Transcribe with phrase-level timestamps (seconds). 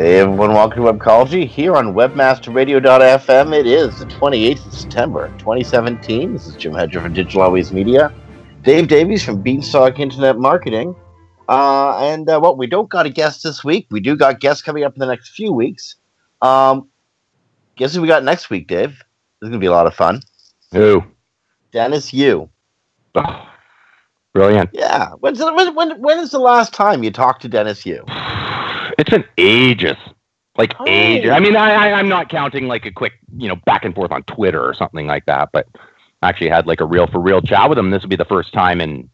[0.00, 3.54] Hey everyone, welcome to Webcology here on WebmasterRadio.fm.
[3.54, 6.32] It is the 28th of September, 2017.
[6.32, 8.10] This is Jim Hedger from Digital Always Media,
[8.62, 10.96] Dave Davies from Beanstalk Internet Marketing.
[11.50, 13.88] Uh, and uh, well, we don't got a guest this week.
[13.90, 15.96] We do got guests coming up in the next few weeks.
[16.40, 16.88] Um,
[17.76, 18.92] guess who we got next week, Dave?
[18.92, 19.02] This
[19.42, 20.22] is going to be a lot of fun.
[20.72, 21.04] Who?
[21.72, 22.48] Dennis Yu.
[23.16, 23.48] Oh,
[24.32, 24.70] brilliant.
[24.72, 25.10] Yeah.
[25.18, 28.02] When's the, when, when, when is the last time you talked to Dennis Yu?
[29.00, 29.96] It's been ages.
[30.58, 30.84] Like Oh.
[30.86, 31.30] ages.
[31.30, 34.12] I mean, I, I, I'm not counting like a quick, you know, back and forth
[34.12, 35.66] on Twitter or something like that, but
[36.22, 37.90] I actually had like a real for real chat with him.
[37.90, 39.08] This will be the first time in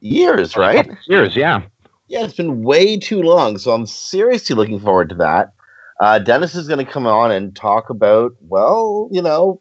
[0.00, 0.88] Years, right?
[1.08, 1.34] years.
[1.36, 1.62] Yeah.
[2.08, 3.58] Yeah, it's been way too long.
[3.58, 5.52] So I'm seriously looking forward to that.
[6.00, 9.60] Uh, Dennis is going to come on and talk about, well, you know,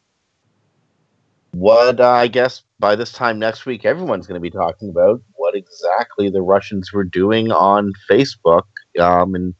[1.51, 5.21] what uh, I guess by this time next week, everyone's going to be talking about
[5.35, 8.63] what exactly the Russians were doing on Facebook
[8.99, 9.55] um, and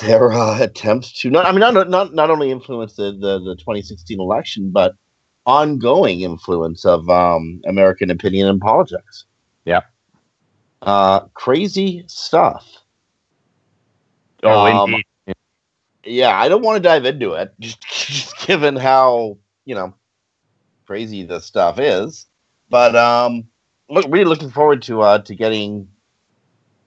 [0.00, 3.56] their uh, attempts to not, I mean, not, not, not only influence the, the, the
[3.56, 4.94] 2016 election, but
[5.46, 9.26] ongoing influence of um, American opinion and politics.
[9.64, 9.80] Yeah.
[10.80, 12.68] Uh, crazy stuff.
[14.42, 14.94] Oh, Um,
[15.26, 15.36] indeed.
[16.04, 19.94] yeah, I don't want to dive into it, just, just given how you know
[20.86, 22.26] crazy this stuff is.
[22.68, 23.44] But um,
[23.88, 25.88] look, really looking forward to uh to getting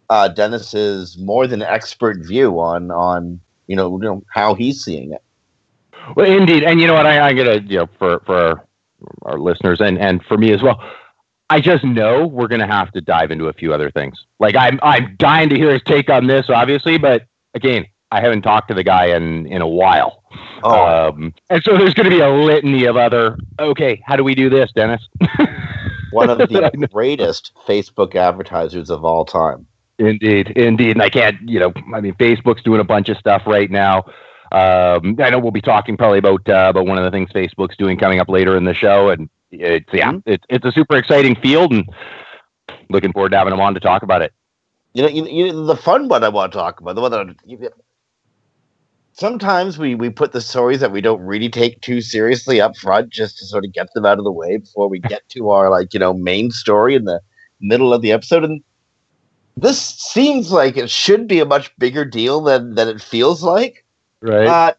[0.09, 5.14] uh Dennis's more than expert view on on you know, you know how he's seeing
[5.14, 5.23] it.
[6.16, 7.06] Well, indeed, and you know what?
[7.06, 8.61] I, I'm gonna, you know, for for our,
[9.23, 10.81] our listeners and and for me as well.
[11.50, 14.26] I just know we're gonna have to dive into a few other things.
[14.39, 18.44] Like I'm I'm dying to hear his take on this, obviously, but again, I haven't
[18.44, 20.23] talked to the guy in in a while.
[20.64, 23.38] Oh, Um, and so there's going to be a litany of other.
[23.60, 25.08] Okay, how do we do this, Dennis?
[26.11, 29.67] one of the greatest Facebook advertisers of all time.
[29.98, 30.92] Indeed, indeed.
[30.92, 34.00] And I can't, you know, I mean, Facebook's doing a bunch of stuff right now.
[34.52, 37.78] Um, I know we'll be talking probably about uh, about one of the things Facebook's
[37.78, 40.23] doing coming up later in the show, and it's yeah, Mhm.
[40.26, 41.86] it's it's a super exciting field, and
[42.89, 44.33] looking forward to having them on to talk about it.
[44.94, 47.36] You know, you, you, the fun one I want to talk about, the one that
[47.45, 47.70] you,
[49.14, 53.10] sometimes we we put the stories that we don't really take too seriously up front
[53.10, 55.70] just to sort of get them out of the way before we get to our
[55.70, 57.22] like you know main story in the
[57.60, 58.44] middle of the episode.
[58.44, 58.64] And
[59.58, 63.86] this seems like it should be a much bigger deal than than it feels like.
[64.21, 64.48] Right.
[64.48, 64.73] Uh,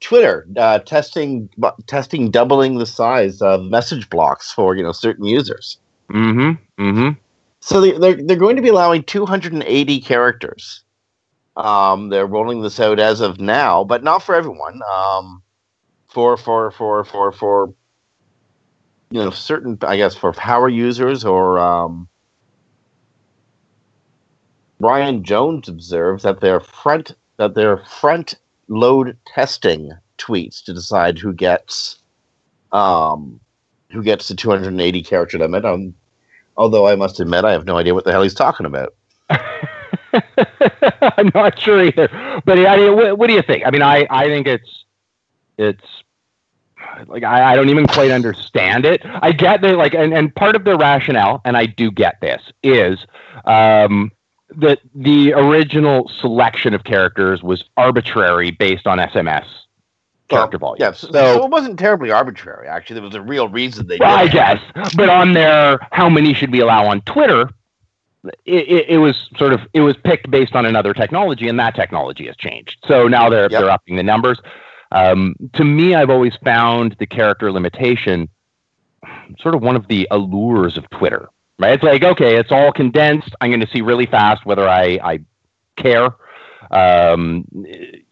[0.00, 1.48] Twitter uh, testing
[1.86, 5.78] testing doubling the size of message blocks for you know certain users.
[6.10, 6.82] mm-hmm.
[6.82, 7.18] Mm-hmm.
[7.60, 10.82] So they, they're they're going to be allowing 280 characters.
[11.56, 14.80] Um, they're rolling this out as of now, but not for everyone.
[14.92, 15.42] Um,
[16.08, 17.74] for for for for for
[19.10, 22.08] you know certain, I guess, for power users or um,
[24.82, 28.34] Brian Jones observes that their front that their front
[28.66, 32.00] load testing tweets to decide who gets
[32.72, 33.38] um
[33.92, 35.64] who gets the 280 character limit.
[35.64, 35.94] Um,
[36.56, 38.92] although I must admit I have no idea what the hell he's talking about.
[39.30, 42.08] I'm not sure either.
[42.44, 43.64] But I mean, what, what do you think?
[43.64, 44.84] I mean, I, I think it's
[45.58, 46.02] it's
[47.06, 49.02] like I, I don't even quite understand it.
[49.04, 52.42] I get that like and, and part of the rationale, and I do get this,
[52.64, 52.98] is
[53.44, 54.10] um
[54.56, 59.46] that the original selection of characters was arbitrary based on SMS
[60.28, 60.78] character volume.
[60.80, 62.66] Yeah, so, So- it wasn't terribly arbitrary.
[62.68, 64.60] Actually, there was a real reason they Well, I guess,
[64.96, 67.50] but on their how many should we allow on Twitter,
[68.44, 71.74] it, it, it was sort of it was picked based on another technology, and that
[71.74, 72.78] technology has changed.
[72.86, 73.60] So now they're Yep.
[73.60, 74.40] they're upping the numbers.
[74.92, 78.28] Um, to me, I've always found the character limitation
[79.40, 81.28] sort of one of the allures of Twitter.
[81.62, 81.74] Right?
[81.74, 83.34] It's like okay, it's all condensed.
[83.40, 85.20] I'm going to see really fast whether I I
[85.76, 86.16] care.
[86.70, 87.44] Um,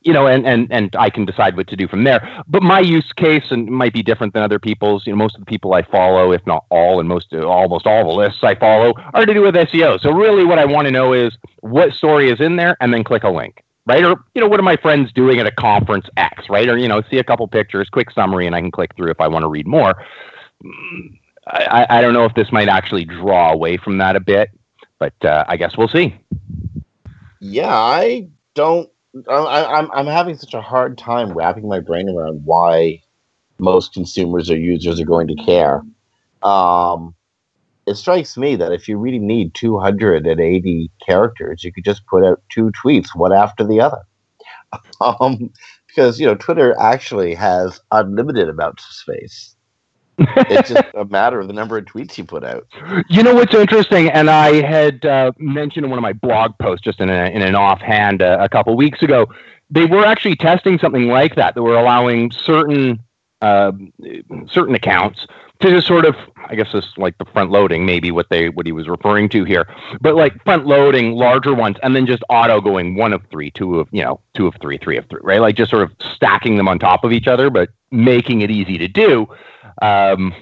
[0.03, 2.43] you know, and, and, and I can decide what to do from there.
[2.47, 5.07] But my use case and might be different than other people's.
[5.07, 8.07] You know, most of the people I follow, if not all, and most almost all
[8.07, 10.01] the lists I follow are to do with SEO.
[10.01, 13.03] So really, what I want to know is what story is in there, and then
[13.03, 14.05] click a link, right?
[14.05, 16.69] Or you know, what are my friends doing at a conference X, right?
[16.69, 19.21] Or you know, see a couple pictures, quick summary, and I can click through if
[19.21, 20.05] I want to read more.
[21.53, 24.51] I, I don't know if this might actually draw away from that a bit,
[24.99, 26.17] but uh, I guess we'll see.
[27.41, 28.89] Yeah, I don't.
[29.29, 33.03] I, I'm I'm having such a hard time wrapping my brain around why
[33.59, 35.83] most consumers or users are going to care.
[36.43, 37.15] Um,
[37.87, 42.43] it strikes me that if you really need 280 characters, you could just put out
[42.51, 44.03] two tweets, one after the other.
[45.01, 45.51] Um,
[45.89, 49.57] because you know Twitter actually has unlimited amounts of space.
[50.21, 52.67] It's just a matter of the number of tweets you put out.
[53.09, 56.85] You know what's interesting, and I had uh, mentioned in one of my blog posts,
[56.85, 59.27] just in, a, in an offhand uh, a couple weeks ago,
[59.71, 61.55] they were actually testing something like that.
[61.55, 63.01] They were allowing certain
[63.41, 63.73] uh,
[64.49, 65.27] certain accounts
[65.61, 66.17] to just sort of,
[66.49, 69.45] I guess, this like the front loading, maybe what they what he was referring to
[69.45, 69.69] here,
[70.01, 73.79] but like front loading larger ones, and then just auto going one of three, two
[73.79, 75.41] of you know, two of three, three of three, right?
[75.41, 78.79] Like just sort of stacking them on top of each other, but making it easy
[78.79, 79.29] to do.
[79.83, 80.35] Um,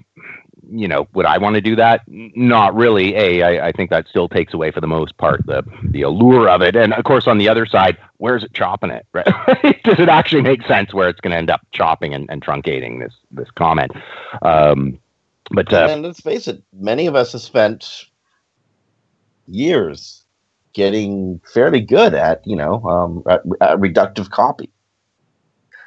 [0.70, 2.02] you know, would I want to do that?
[2.06, 3.14] Not really.
[3.14, 6.48] A, I, I think that still takes away for the most part the the allure
[6.48, 6.76] of it.
[6.76, 9.06] And of course, on the other side, where's it chopping it?
[9.12, 9.82] Right?
[9.82, 13.00] Does it actually make sense where it's going to end up chopping and, and truncating
[13.00, 13.92] this this comment?
[14.42, 14.98] Um,
[15.50, 18.04] but uh, and let's face it, many of us have spent
[19.46, 20.24] years
[20.74, 24.70] getting fairly good at you know um, at, at reductive copy.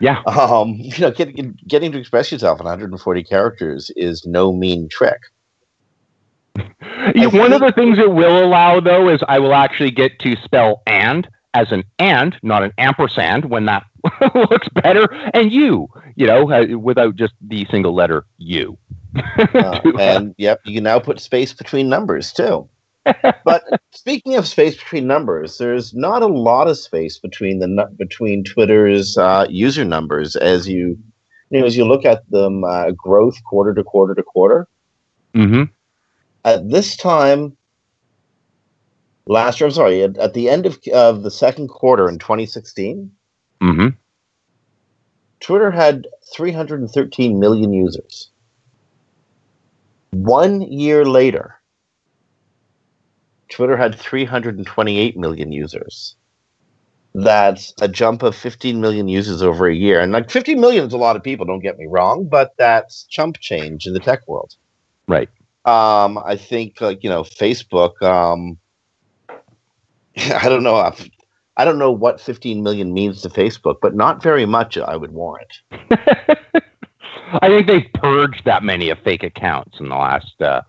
[0.02, 0.22] Yeah.
[0.24, 5.22] Um, you know, getting getting to express yourself in 140 characters is no mean trick.
[6.56, 10.82] One of the things it will allow, though, is I will actually get to spell
[10.86, 13.84] and as an and, not an ampersand, when that
[14.36, 18.78] looks better, and you, you know, uh, without just the single letter you.
[19.54, 22.70] uh, and yep, you can now put space between numbers too.
[23.44, 28.44] but speaking of space between numbers, there's not a lot of space between the between
[28.44, 30.98] Twitter's uh, user numbers as you,
[31.50, 34.68] you know, as you look at them uh, growth quarter to quarter to quarter.
[35.34, 35.64] Mm-hmm.
[36.46, 37.58] At this time,
[39.26, 43.12] last year, I'm sorry, at, at the end of, of the second quarter in 2016,
[43.62, 43.88] mm-hmm.
[45.40, 48.30] Twitter had 313 million users.
[50.12, 51.62] One year later,
[53.50, 56.16] Twitter had 328 million users.
[57.14, 60.00] That's a jump of 15 million users over a year.
[60.00, 63.04] And like 15 million is a lot of people, don't get me wrong, but that's
[63.04, 64.56] chump change in the tech world.
[65.08, 65.30] Right.
[65.66, 68.58] Um, I think like, you know, Facebook, um,
[70.18, 70.94] I don't know.
[71.58, 75.12] I don't know what 15 million means to Facebook, but not very much, I would
[75.12, 75.62] warrant.
[75.72, 80.62] I think they've purged that many of fake accounts in the last, uh,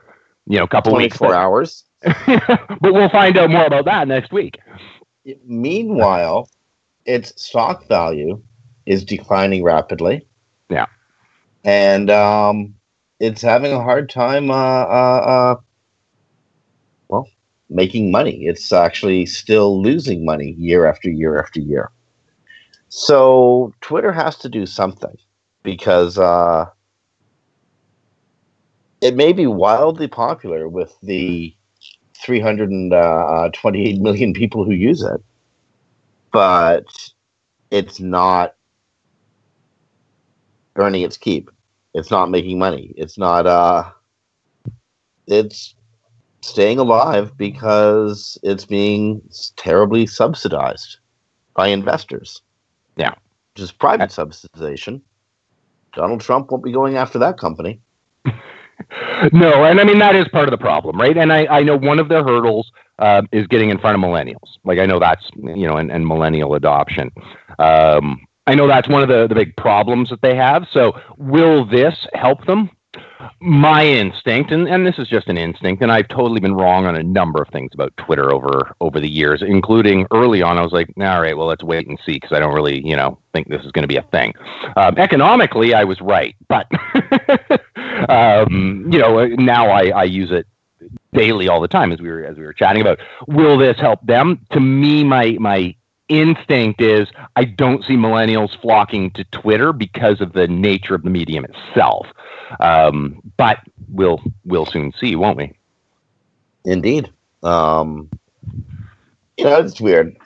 [0.46, 1.36] you know, couple 24 weeks.
[1.36, 1.84] hours.
[2.26, 4.58] but we'll find out more about that next week.
[5.44, 6.48] Meanwhile,
[7.04, 8.42] its stock value
[8.86, 10.26] is declining rapidly.
[10.68, 10.86] Yeah.
[11.64, 12.74] And um,
[13.20, 15.56] it's having a hard time, uh, uh, uh,
[17.72, 18.46] making money.
[18.46, 21.90] It's actually still losing money year after year after year.
[22.88, 25.16] So Twitter has to do something
[25.62, 26.66] because uh,
[29.00, 31.54] it may be wildly popular with the
[32.14, 35.22] 328 million people who use it,
[36.32, 36.84] but
[37.70, 38.54] it's not
[40.76, 41.50] earning its keep.
[41.94, 42.94] It's not making money.
[42.96, 43.90] It's not, uh,
[45.26, 45.74] it's
[46.42, 49.22] staying alive because it's being
[49.56, 50.98] terribly subsidized
[51.54, 52.42] by investors.
[52.96, 53.14] Yeah.
[53.54, 55.00] Just private subsidization.
[55.94, 57.80] Donald Trump won't be going after that company.
[59.32, 61.16] no, and I mean that is part of the problem, right?
[61.16, 64.56] And I, I know one of their hurdles uh, is getting in front of millennials.
[64.64, 67.10] Like I know that's you know, and, and millennial adoption.
[67.58, 70.66] Um, I know that's one of the, the big problems that they have.
[70.72, 72.70] So will this help them?
[73.40, 76.96] My instinct, and, and this is just an instinct, and I've totally been wrong on
[76.96, 80.58] a number of things about Twitter over over the years, including early on.
[80.58, 82.96] I was like, all right, well, let's wait and see because I don't really, you
[82.96, 84.34] know, think this is going to be a thing.
[84.76, 86.66] Um, economically, I was right, but
[88.08, 90.46] um, you know, now I, I use it
[91.12, 92.98] daily all the time as we were as we were chatting about.
[93.26, 94.44] Will this help them?
[94.52, 95.74] To me, my my
[96.20, 101.10] instinct is I don't see millennials flocking to Twitter because of the nature of the
[101.10, 102.06] medium itself.
[102.60, 105.52] Um, but we'll we'll soon see, won't we?
[106.64, 107.10] Indeed.
[107.42, 108.10] Um,
[109.36, 110.16] you know, it's weird.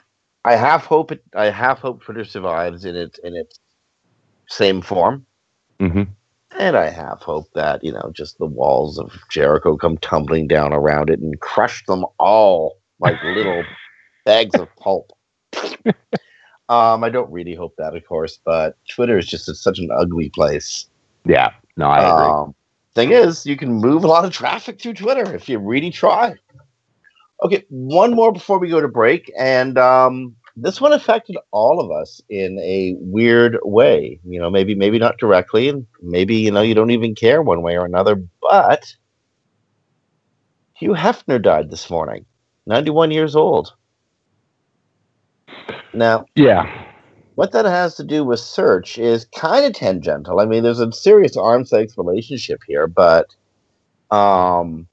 [0.45, 1.23] I half hope it.
[1.35, 3.59] I half hope Twitter survives in its in its
[4.47, 5.25] same form,
[5.79, 6.03] mm-hmm.
[6.57, 10.73] and I half hope that you know just the walls of Jericho come tumbling down
[10.73, 13.63] around it and crush them all like little
[14.25, 15.11] bags of pulp.
[16.69, 20.29] um, I don't really hope that, of course, but Twitter is just such an ugly
[20.29, 20.87] place.
[21.25, 22.31] Yeah, no, I agree.
[22.31, 22.55] Um,
[22.97, 26.35] thing is, you can move a lot of traffic through Twitter if you really try.
[27.43, 31.91] Okay, one more before we go to break, and um, this one affected all of
[31.91, 34.19] us in a weird way.
[34.25, 37.61] You know, maybe maybe not directly, and maybe you know you don't even care one
[37.61, 38.15] way or another.
[38.41, 38.95] But
[40.73, 42.25] Hugh Hefner died this morning,
[42.65, 43.75] ninety-one years old.
[45.97, 46.85] Now, yeah,
[47.35, 50.39] what that has to do with search is kind of tangential.
[50.39, 53.35] I mean, there's a serious arm's length relationship here, but
[54.11, 54.87] um,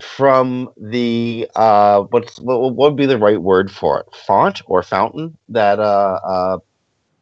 [0.00, 4.06] from the uh, what's what, what would be the right word for it?
[4.14, 6.58] Font or fountain that uh, uh,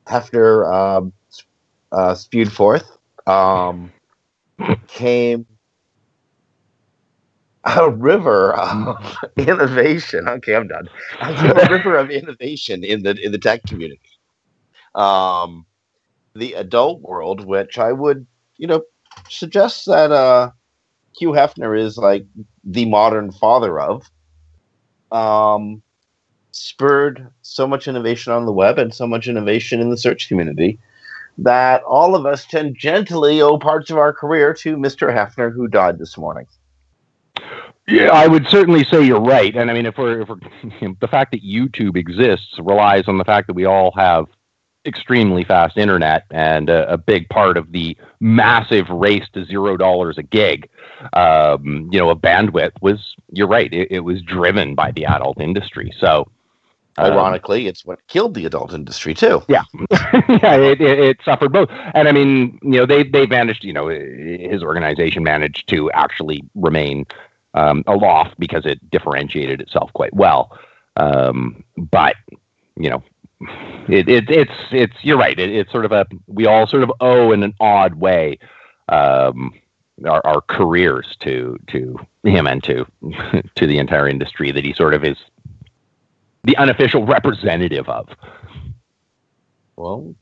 [0.06, 3.92] Hefner uh, uh, spewed forth um,
[4.86, 5.46] came
[7.64, 10.28] a river of innovation.
[10.28, 10.88] Okay, I'm done.
[11.20, 14.00] a river of innovation in the in the tech community.
[14.94, 15.66] Um,
[16.34, 18.26] the adult world, which I would,
[18.56, 18.82] you know,
[19.28, 20.50] suggest that uh,
[21.18, 22.26] Hugh Hefner is like
[22.64, 24.10] the modern father of,
[25.10, 25.82] um,
[26.52, 30.78] spurred so much innovation on the web and so much innovation in the search community
[31.38, 35.14] that all of us tangentially owe parts of our career to Mr.
[35.14, 36.46] Hefner, who died this morning.
[37.88, 39.54] Yeah, I would certainly say you're right.
[39.56, 40.36] And I mean, if we're, if we're
[41.00, 44.26] the fact that YouTube exists relies on the fact that we all have
[44.84, 50.18] extremely fast internet, and a, a big part of the massive race to zero dollars
[50.18, 50.68] a gig,
[51.12, 53.14] um, you know, a bandwidth was.
[53.32, 53.72] You're right.
[53.72, 55.92] It, it was driven by the adult industry.
[55.98, 56.28] So.
[56.98, 59.42] Um, Ironically, um, it's what killed the adult industry too.
[59.48, 63.64] Yeah, yeah, it, it, it, suffered both, and I mean, you know, they they managed,
[63.64, 67.06] you know, his organization managed to actually remain
[67.54, 70.58] um, aloft because it differentiated itself quite well.
[70.96, 72.16] Um, but
[72.76, 73.02] you know,
[73.88, 75.38] it, it, it's it's you're right.
[75.38, 78.38] It, it's sort of a we all sort of owe in an odd way
[78.88, 79.52] um,
[80.06, 82.86] our, our careers to to him and to
[83.54, 85.18] to the entire industry that he sort of is
[86.44, 88.08] the unofficial representative of.
[89.76, 90.14] Well,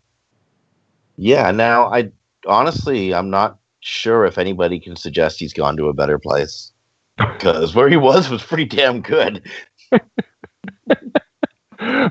[1.16, 1.50] yeah.
[1.50, 2.10] Now, I
[2.46, 6.72] honestly, I'm not sure if anybody can suggest he's gone to a better place
[7.16, 9.46] because where he was was pretty damn good.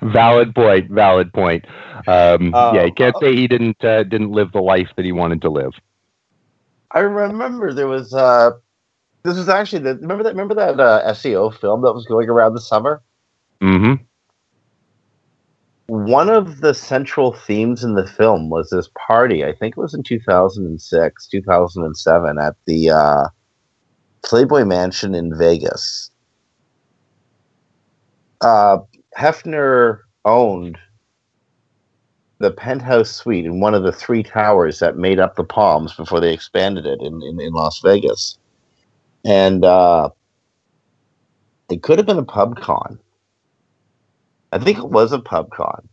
[0.02, 0.90] valid point.
[0.92, 1.66] Valid point.
[2.08, 5.06] Um, uh, yeah, you can't uh, say he didn't uh, didn't live the life that
[5.06, 5.74] he wanted to live.
[6.92, 8.52] I remember there was uh,
[9.24, 12.54] this was actually the remember that remember that uh, SEO film that was going around
[12.54, 13.02] the summer.
[13.62, 14.04] Mm-hmm.
[15.88, 19.44] One of the central themes in the film was this party.
[19.44, 23.28] I think it was in 2006, 2007, at the uh,
[24.24, 26.12] Playboy Mansion in Vegas.
[28.42, 28.78] Uh,
[29.18, 30.78] Hefner owned
[32.38, 36.22] the penthouse suite in one of the three towers that made up the Palms before
[36.22, 38.38] they expanded it in, in, in Las Vegas.
[39.26, 40.10] And uh,
[41.70, 42.98] it could have been a PubCon.
[44.52, 45.88] I think it was a PubCon.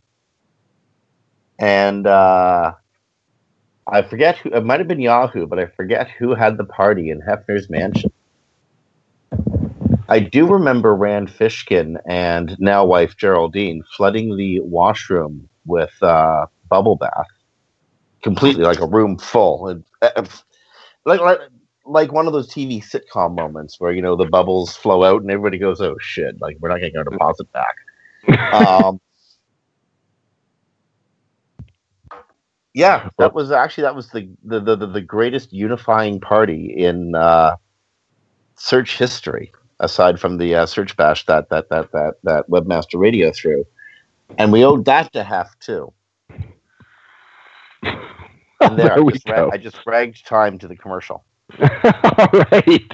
[1.59, 2.73] And uh,
[3.87, 7.09] I forget who, it might have been Yahoo, but I forget who had the party
[7.09, 8.11] in Hefner's mansion.
[10.09, 16.95] I do remember Rand Fishkin and now wife Geraldine flooding the washroom with uh, bubble
[16.95, 17.27] bath,
[18.23, 20.25] completely like a room full, and, uh,
[21.05, 21.39] like like
[21.85, 25.31] like one of those TV sitcom moments where you know the bubbles flow out and
[25.31, 27.75] everybody goes, "Oh shit!" Like we're not getting our deposit back.
[28.27, 28.99] Um,
[32.73, 37.55] yeah, that was actually that was the the the, the greatest unifying party in uh,
[38.55, 43.31] search history aside from the uh, search bash that that that that that webmaster radio
[43.31, 43.65] threw,
[44.37, 45.91] and we owed that to Hef too.
[48.59, 51.23] And there, there I, just ra- I just dragged time to the commercial.
[51.61, 52.91] All right.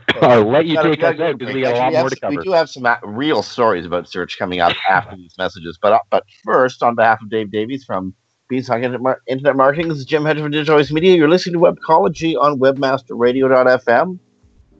[0.22, 2.36] I'll let you take us out because we got a lot more to cover.
[2.36, 5.78] We do have some real stories about search coming up after these messages.
[5.80, 8.14] But uh, but first, on behalf of Dave Davies from
[8.48, 11.14] Beanstalk Internet Marketing, this is Jim Hedger from Digital Always Media.
[11.16, 14.18] You're listening to Webcology on WebmasterRadio.fm.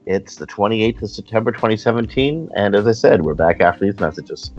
[0.05, 4.51] It's the 28th of September 2017, and as I said, we're back after these messages.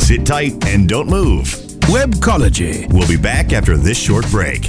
[0.00, 1.44] Sit tight and don't move.
[1.88, 2.90] Webcology.
[2.92, 4.68] We'll be back after this short break.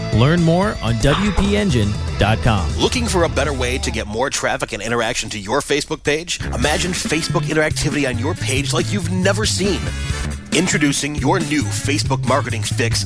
[0.13, 2.75] Learn more on WPEngine.com.
[2.75, 6.39] Looking for a better way to get more traffic and interaction to your Facebook page?
[6.53, 9.79] Imagine Facebook interactivity on your page like you've never seen.
[10.53, 13.05] Introducing your new Facebook marketing fix.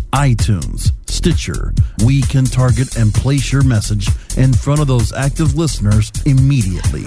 [0.13, 1.73] iTunes, Stitcher,
[2.05, 7.05] we can target and place your message in front of those active listeners immediately.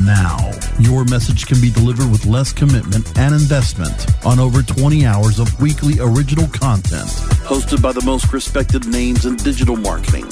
[0.00, 5.38] Now, your message can be delivered with less commitment and investment on over 20 hours
[5.38, 7.08] of weekly original content
[7.50, 10.26] hosted by the most respected names in digital marketing.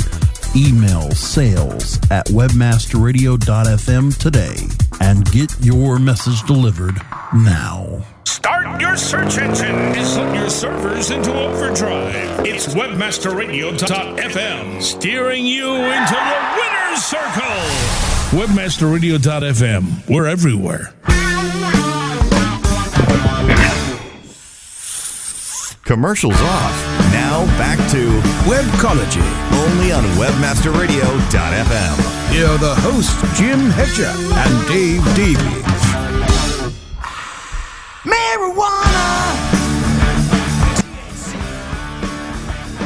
[0.58, 4.56] Email sales at webmasterradio.fm today
[5.00, 6.96] and get your message delivered
[7.32, 8.04] now.
[8.24, 12.44] Start your search engine and put your servers into overdrive.
[12.44, 17.54] It's webmasterradio.fm, steering you into the winner's circle.
[18.32, 20.92] Webmasterradio.fm, we're everywhere.
[25.84, 26.87] Commercials off.
[27.38, 28.02] Now back to
[28.50, 29.22] Webcology.
[29.62, 31.96] only on webmasterradio.fm.
[32.32, 35.62] Here are the hosts, Jim Hedger and Dave Davies.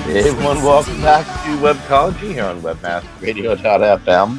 [0.05, 4.39] Hey everyone, welcome back to Webcology here on webmasterradio.fm.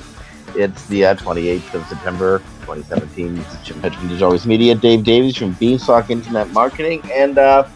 [0.55, 3.34] It's the uh, 28th of September 2017.
[3.34, 7.39] This is Jim Hedger from Digital Always Media, Dave Davies from Beanstalk Internet Marketing, and
[7.39, 7.67] uh,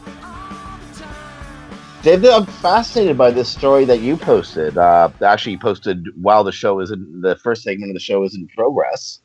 [2.07, 4.77] Dave, I'm fascinated by this story that you posted.
[4.77, 8.23] Uh, actually, you posted while the show is in the first segment of the show
[8.23, 9.19] is in progress.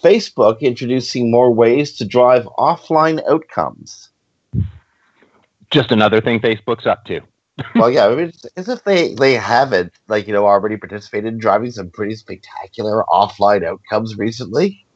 [0.00, 4.10] Facebook introducing more ways to drive offline outcomes.
[5.72, 7.20] Just another thing Facebook's up to.
[7.74, 11.32] well, yeah, I mean, it's as if they they haven't like you know already participated
[11.32, 14.86] in driving some pretty spectacular offline outcomes recently.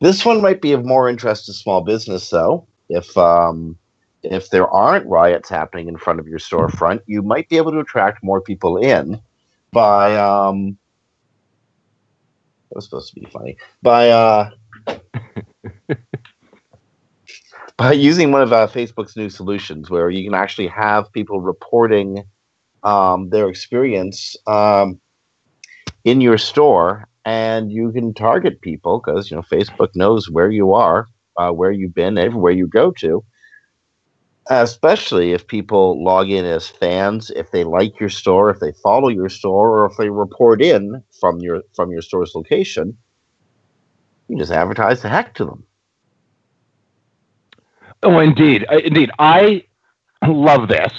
[0.00, 2.66] This one might be of more interest to small business, though.
[2.88, 3.76] If um,
[4.24, 7.78] if there aren't riots happening in front of your storefront, you might be able to
[7.78, 9.20] attract more people in
[9.72, 10.78] by um.
[12.70, 14.50] That was supposed to be funny by uh.
[17.76, 22.24] by using one of uh, Facebook's new solutions, where you can actually have people reporting
[22.82, 25.00] um, their experience um,
[26.04, 30.72] in your store, and you can target people because you know Facebook knows where you
[30.72, 31.06] are,
[31.36, 33.24] uh, where you've been, everywhere you go to.
[34.48, 39.08] Especially if people log in as fans, if they like your store, if they follow
[39.08, 42.96] your store, or if they report in from your from your store's location,
[44.28, 45.64] you just advertise the heck to them.
[48.02, 49.10] Oh, indeed, Uh, indeed.
[49.18, 49.64] I
[50.26, 50.92] love this,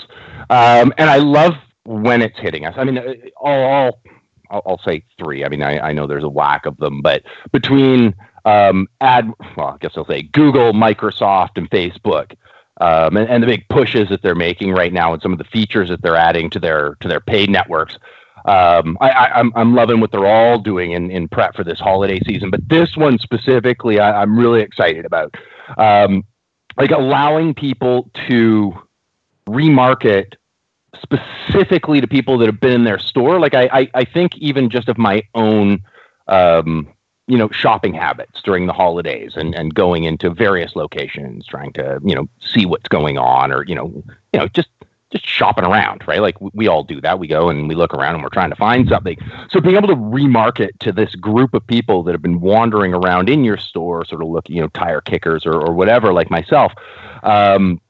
[0.49, 1.53] um, and I love
[1.83, 2.73] when it's hitting us.
[2.77, 4.01] I mean, uh, all,
[4.49, 5.45] I'll, I'll say three.
[5.45, 9.67] I mean, I, I know there's a whack of them, but between um, ad, well,
[9.67, 12.35] I guess I'll say Google, Microsoft, and Facebook,
[12.81, 15.45] um, and, and the big pushes that they're making right now, and some of the
[15.45, 17.97] features that they're adding to their to their paid networks.
[18.45, 21.79] Um, I, I, I'm I'm loving what they're all doing in, in prep for this
[21.79, 25.35] holiday season, but this one specifically, I, I'm really excited about.
[25.77, 26.23] Um,
[26.77, 28.73] like allowing people to
[29.47, 30.33] remarket
[31.01, 33.39] specifically to people that have been in their store.
[33.39, 35.83] Like I, I, I think even just of my own,
[36.27, 36.89] um,
[37.27, 41.99] you know, shopping habits during the holidays and, and going into various locations, trying to,
[42.03, 44.69] you know, see what's going on or, you know, you know, just,
[45.09, 46.21] just shopping around, right?
[46.21, 47.17] Like we, we all do that.
[47.17, 49.17] We go and we look around and we're trying to find something.
[49.49, 53.27] So being able to remarket to this group of people that have been wandering around
[53.27, 56.73] in your store, sort of looking, you know, tire kickers or, or whatever, like myself,
[57.23, 57.81] um,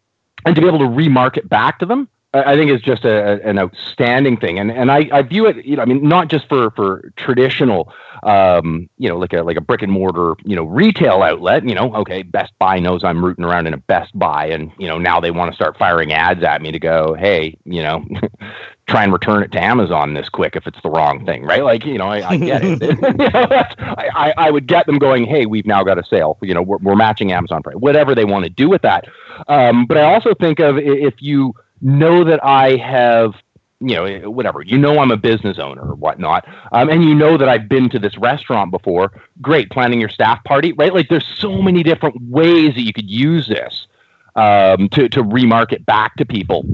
[0.46, 2.08] and to be able to remarket back to them,
[2.44, 5.76] I think is just a, an outstanding thing, and and I, I view it, you
[5.76, 7.94] know, I mean, not just for for traditional,
[8.24, 11.68] um, you know, like a like a brick and mortar, you know, retail outlet.
[11.68, 14.88] You know, okay, Best Buy knows I'm rooting around in a Best Buy, and you
[14.88, 18.06] know, now they want to start firing ads at me to go, hey, you know,
[18.88, 21.64] try and return it to Amazon this quick if it's the wrong thing, right?
[21.64, 22.82] Like, you know, I, I get it.
[23.26, 26.38] You know, I, I I would get them going, hey, we've now got a sale.
[26.42, 29.06] You know, we're, we're matching Amazon price, whatever they want to do with that.
[29.48, 31.54] Um, but I also think of if you
[31.86, 33.36] know that I have
[33.82, 34.62] you know, whatever.
[34.62, 37.90] You know, I'm a business owner or whatnot, um, and you know that I've been
[37.90, 39.12] to this restaurant before.
[39.42, 40.94] Great, planning your staff party, right?
[40.94, 43.88] Like, there's so many different ways that you could use this
[44.36, 46.66] um, to to remarket back to people.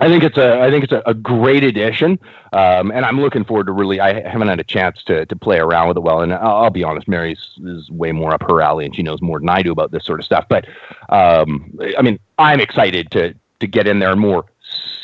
[0.00, 2.18] I think it's a I think it's a, a great addition,
[2.52, 4.00] um, and I'm looking forward to really.
[4.00, 6.70] I haven't had a chance to to play around with it well, and I'll, I'll
[6.70, 9.62] be honest, Mary's is way more up her alley, and she knows more than I
[9.62, 10.46] do about this sort of stuff.
[10.48, 10.66] But
[11.10, 14.46] um, I mean, I'm excited to to get in there more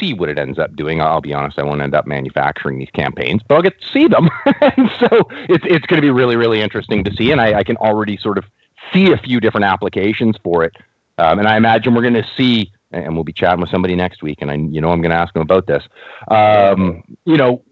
[0.00, 1.00] see what it ends up doing.
[1.00, 4.08] I'll be honest, I won't end up manufacturing these campaigns, but I'll get to see
[4.08, 4.28] them,
[4.60, 7.64] and so it's it's going to be really really interesting to see, and I, I
[7.64, 8.44] can already sort of
[8.92, 10.74] see a few different applications for it,
[11.18, 14.22] um, and I imagine we're going to see and we'll be chatting with somebody next
[14.22, 15.84] week, and I, you know, I'm going to ask them about this.
[16.28, 17.62] Um, you know,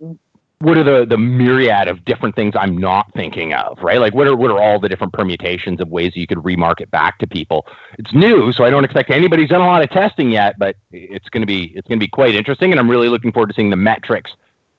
[0.61, 4.01] what are the the myriad of different things I'm not thinking of, right?
[4.01, 7.18] Like, what are what are all the different permutations of ways you could remarket back
[7.21, 7.66] to people?
[7.99, 11.29] It's new, so I don't expect anybody's done a lot of testing yet, but it's
[11.29, 13.55] going to be it's going to be quite interesting, and I'm really looking forward to
[13.55, 14.33] seeing the metrics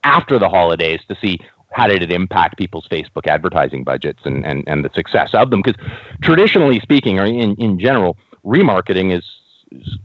[0.04, 1.39] after the holidays to see
[1.72, 5.62] how did it impact people's Facebook advertising budgets and and, and the success of them.
[5.62, 5.82] Because
[6.22, 9.24] traditionally speaking, or in in general, remarketing is,
[9.72, 9.98] is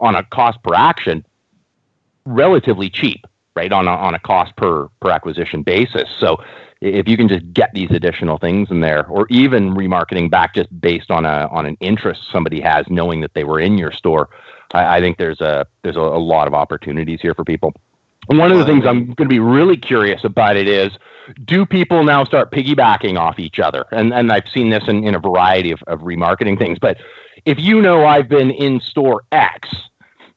[0.00, 1.24] on a cost per action
[2.24, 3.72] relatively cheap, right?
[3.72, 6.08] On a, on a cost per per acquisition basis.
[6.18, 6.42] So
[6.80, 10.80] if you can just get these additional things in there, or even remarketing back just
[10.80, 14.30] based on a on an interest somebody has, knowing that they were in your store,
[14.72, 17.72] I, I think there's a there's a, a lot of opportunities here for people.
[18.28, 20.92] One of the things I'm going to be really curious about it is,
[21.44, 23.84] do people now start piggybacking off each other?
[23.92, 26.78] And and I've seen this in, in a variety of, of remarketing things.
[26.80, 26.98] But
[27.44, 29.68] if you know I've been in store X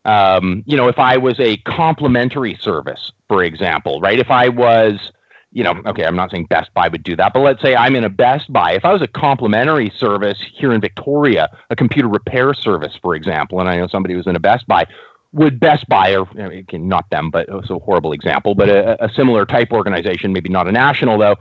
[0.05, 4.19] um, you know, if I was a complimentary service, for example, right?
[4.19, 5.11] If I was,
[5.51, 7.95] you know, okay, I'm not saying Best Buy would do that, but let's say I'm
[7.95, 8.73] in a Best Buy.
[8.73, 13.59] If I was a complimentary service here in Victoria, a computer repair service, for example,
[13.59, 14.85] and I know somebody was in a Best Buy,
[15.33, 16.27] would Best Buy, or
[16.73, 20.49] not them, but it was a horrible example, but a, a similar type organization, maybe
[20.49, 21.35] not a national though,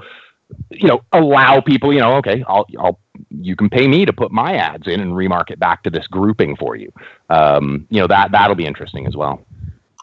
[0.71, 2.99] you know, allow people, you know, okay, I'll, I'll,
[3.41, 6.57] you can pay me to put my ads in and remarket back to this grouping
[6.57, 6.93] for you.
[7.31, 9.45] Um, you know, that, that'll be interesting as well.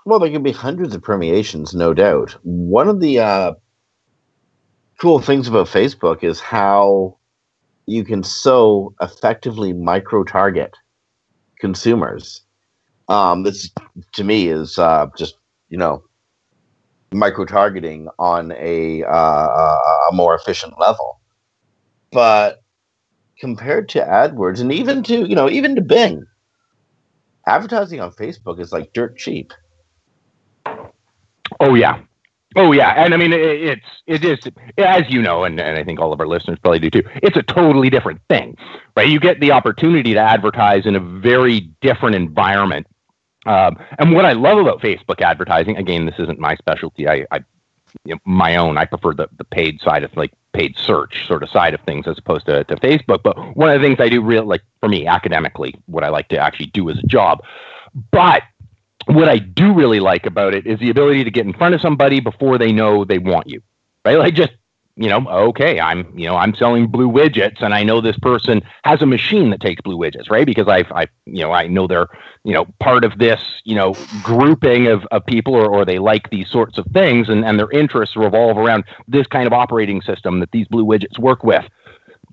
[0.06, 2.36] Well, there can be hundreds of permeations, no doubt.
[2.44, 3.54] One of the uh,
[5.00, 7.18] cool things about Facebook is how
[7.86, 10.74] you can so effectively micro target
[11.60, 12.42] consumers.
[13.10, 13.70] Um, this,
[14.14, 15.36] to me, is uh, just,
[15.70, 16.04] you know,
[17.12, 19.78] micro targeting on a, uh,
[20.10, 21.20] a more efficient level.
[22.12, 22.61] But
[23.42, 26.26] compared to AdWords and even to, you know, even to Bing,
[27.46, 29.52] advertising on Facebook is like dirt cheap.
[31.60, 32.02] Oh, yeah.
[32.58, 34.40] Oh yeah, and I mean it, it's it is
[34.78, 37.04] as you know, and, and I think all of our listeners probably do too.
[37.24, 38.58] It's a totally different thing,
[38.98, 39.08] right?
[39.08, 42.88] You get the opportunity to advertise in a very different environment
[43.46, 47.08] um, and what I love about Facebook advertising, again, this isn't my specialty.
[47.08, 47.44] I, I
[48.06, 48.78] you know, my own.
[48.78, 52.08] I prefer the, the paid side of like paid search sort of side of things
[52.08, 53.24] as opposed to, to Facebook.
[53.24, 56.28] But one of the things I do real like for me academically, what I like
[56.30, 57.44] to actually do as a job.
[58.12, 58.44] But
[59.06, 61.82] what I do really like about it is the ability to get in front of
[61.82, 63.62] somebody before they know they want you.
[64.06, 64.18] Right?
[64.18, 64.54] Like just
[64.96, 68.62] you know, okay, I'm, you know, I'm selling blue widgets and I know this person
[68.84, 70.46] has a machine that takes blue widgets, right?
[70.46, 72.08] Because I've, I, you know, I know they're,
[72.44, 76.30] you know, part of this, you know, grouping of, of people or, or they like
[76.30, 80.40] these sorts of things and, and their interests revolve around this kind of operating system
[80.40, 81.66] that these blue widgets work with.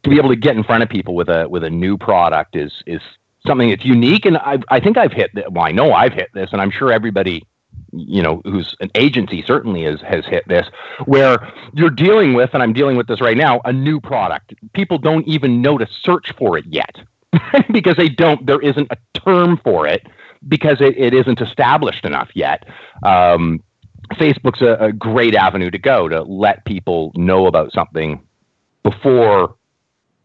[0.04, 2.56] To be able to get in front of people with a, with a new product
[2.56, 3.02] is, is
[3.46, 4.26] something that's unique.
[4.26, 5.52] And I, I think I've hit, that.
[5.52, 7.46] well, I know I've hit this and I'm sure everybody
[7.92, 10.66] you know, who's an agency certainly is, has hit this,
[11.06, 14.54] where you're dealing with, and I'm dealing with this right now, a new product.
[14.74, 16.96] People don't even know to search for it yet
[17.72, 20.06] because they don't, there isn't a term for it
[20.46, 22.66] because it, it isn't established enough yet.
[23.02, 23.62] Um,
[24.14, 28.22] Facebook's a, a great avenue to go to let people know about something
[28.82, 29.56] before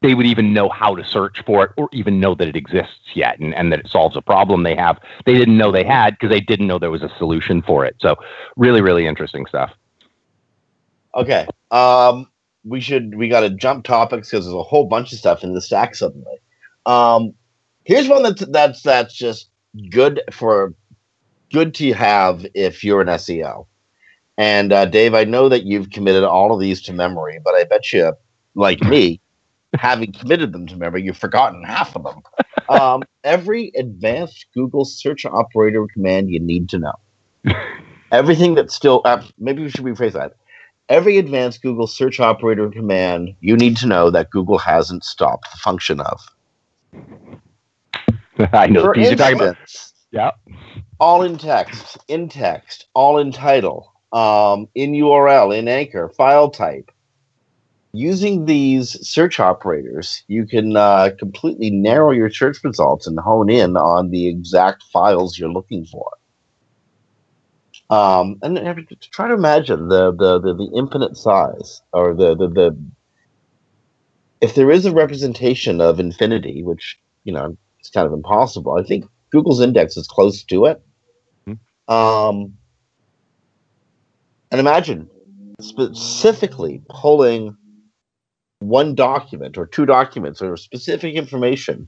[0.03, 3.15] they would even know how to search for it or even know that it exists
[3.15, 4.99] yet and, and that it solves a problem they have.
[5.25, 7.95] They didn't know they had because they didn't know there was a solution for it.
[7.99, 8.17] So
[8.57, 9.71] really really interesting stuff.
[11.15, 11.47] Okay.
[11.71, 12.27] Um
[12.65, 15.53] we should we got to jump topics because there's a whole bunch of stuff in
[15.53, 16.37] the stack suddenly.
[16.85, 17.33] Um
[17.85, 19.49] here's one that's that's that's just
[19.89, 20.73] good for
[21.51, 23.65] good to have if you're an seo
[24.37, 27.63] and uh, dave i know that you've committed all of these to memory but i
[27.63, 28.13] bet you
[28.55, 29.19] like me
[29.75, 32.21] having committed them to memory, you've forgotten half of them.
[32.69, 36.93] Um, every advanced Google search operator command you need to know.
[38.11, 40.33] Everything that's still, uh, maybe we should rephrase that.
[40.89, 45.57] Every advanced Google search operator command you need to know that Google hasn't stopped the
[45.57, 46.21] function of.
[48.53, 49.57] I know For you're talking about.
[49.57, 50.31] instance, Yeah.
[50.99, 56.91] all in text, in text, all in title, um, in URL, in anchor, file type.
[57.95, 63.77] Using these search operators, you can uh, completely narrow your search results and hone in
[63.77, 66.09] on the exact files you're looking for.
[67.91, 68.57] Um, and
[69.11, 72.77] try to imagine the, the, the, the infinite size or the, the, the
[74.41, 78.73] if there is a representation of infinity, which you know it's kind of impossible.
[78.73, 80.81] I think Google's index is close to it.
[81.47, 81.93] Mm-hmm.
[81.93, 82.57] Um,
[84.51, 85.09] and imagine
[85.61, 87.55] specifically pulling
[88.63, 91.87] one document or two documents or specific information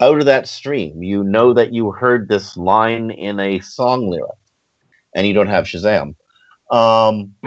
[0.00, 1.02] out of that stream.
[1.02, 4.30] You know that you heard this line in a song lyric
[5.14, 6.14] and you don't have Shazam,
[6.70, 7.34] um,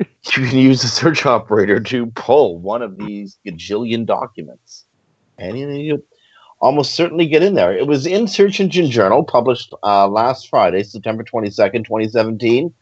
[0.00, 4.84] you can use the search operator to pull one of these gajillion documents,
[5.38, 6.02] and you,
[6.60, 7.76] almost certainly get in there.
[7.76, 12.72] It was in Search Engine Journal, published uh, last Friday, September twenty second, twenty seventeen.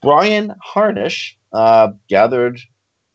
[0.00, 2.58] Brian Harnish uh, gathered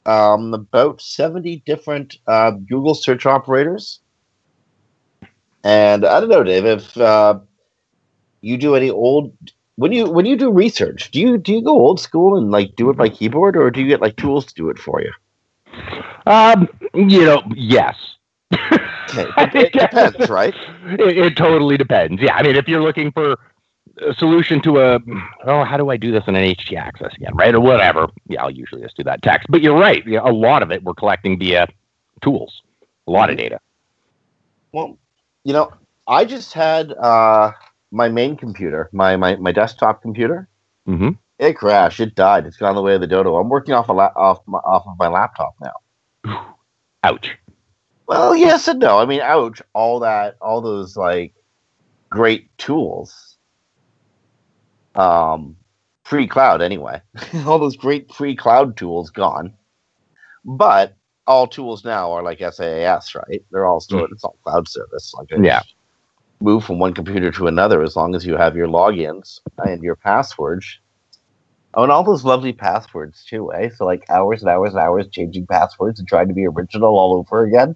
[0.08, 4.00] um, about 70 different uh, Google search operators.
[5.64, 7.40] And I don't know, Dave, if uh,
[8.42, 9.34] you do any old
[9.76, 12.76] when you when you do research, do you do you go old school and like
[12.76, 15.12] do it by keyboard, or do you get like tools to do it for you?
[16.26, 17.96] Um, you know, yes.
[18.54, 18.78] okay.
[19.38, 20.54] It, it depends, right?
[20.86, 22.22] It, it, totally depends.
[22.22, 23.38] Yeah, I mean, if you're looking for
[24.06, 25.00] a solution to a
[25.46, 28.08] oh, how do I do this in an htaccess again, right, or whatever?
[28.28, 29.48] Yeah, I'll usually just do that text.
[29.50, 30.06] But you're right.
[30.06, 31.68] Yeah, a lot of it we're collecting via
[32.22, 32.62] tools.
[33.08, 33.60] A lot of data.
[34.72, 34.98] Well,
[35.44, 35.72] you know,
[36.08, 36.92] I just had.
[36.94, 37.52] uh
[37.92, 40.48] my main computer, my my, my desktop computer,
[40.88, 41.12] mm-hmm.
[41.40, 42.00] it crashed.
[42.00, 42.46] It died.
[42.46, 43.38] It's gone the way of the dodo.
[43.38, 46.56] I'm working off a la- off my, off of my laptop now.
[47.04, 47.38] ouch.
[48.08, 49.00] Well, yes and no.
[49.00, 49.62] I mean, ouch.
[49.74, 51.34] All that, all those like
[52.10, 53.27] great tools.
[54.98, 55.56] Um,
[56.04, 57.02] free cloud anyway.
[57.46, 59.54] all those great free cloud tools gone.
[60.44, 63.44] But all tools now are like SaaS, right?
[63.52, 64.10] They're all stored.
[64.10, 64.14] mm.
[64.14, 65.14] it's all cloud service.
[65.14, 65.62] Like yeah
[66.42, 69.96] move from one computer to another as long as you have your logins and your
[69.96, 70.80] passwords.
[71.74, 73.70] Oh, and all those lovely passwords too, eh?
[73.76, 77.16] So like hours and hours and hours changing passwords and trying to be original all
[77.16, 77.76] over again.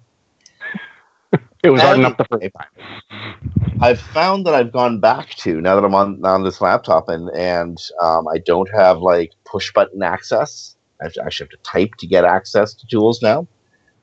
[1.62, 3.36] It was hard enough the first time.
[3.80, 7.28] I've found that I've gone back to now that I'm on on this laptop and
[7.30, 10.76] and um, I don't have like push button access.
[11.00, 13.46] I actually have to type to get access to tools now.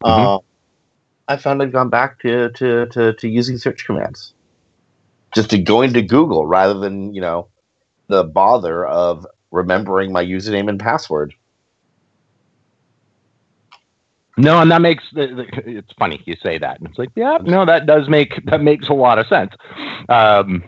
[0.04, 0.28] Mm-hmm.
[0.28, 0.39] Uh,
[1.28, 4.34] I found I've gone back to, to to to using search commands
[5.34, 7.48] just to going to Google rather than, you know,
[8.08, 11.34] the bother of remembering my username and password.
[14.39, 16.80] No, and that makes it's funny you say that.
[16.80, 19.54] And it's like, yeah, no, that does make that makes a lot of sense.
[20.08, 20.63] Um,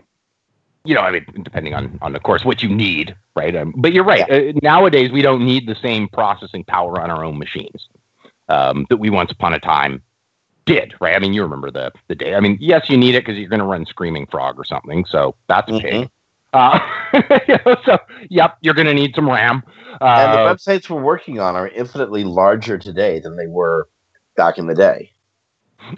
[0.83, 3.55] you know, I mean, depending on on the course, what you need, right?
[3.55, 4.25] Um, but you're right.
[4.27, 4.49] Yeah.
[4.49, 7.87] Uh, nowadays, we don't need the same processing power on our own machines
[8.49, 10.03] um, that we once upon a time
[10.65, 11.15] did, right?
[11.15, 12.35] I mean, you remember the the day.
[12.35, 15.05] I mean, yes, you need it because you're going to run Screaming Frog or something.
[15.05, 16.01] So that's mm-hmm.
[16.01, 16.09] pig.
[16.53, 16.79] Uh,
[17.47, 17.97] you know, so,
[18.29, 19.63] yep, you're going to need some RAM.
[20.01, 23.89] Uh, and the uh, websites we're working on are infinitely larger today than they were
[24.35, 25.11] back in the day.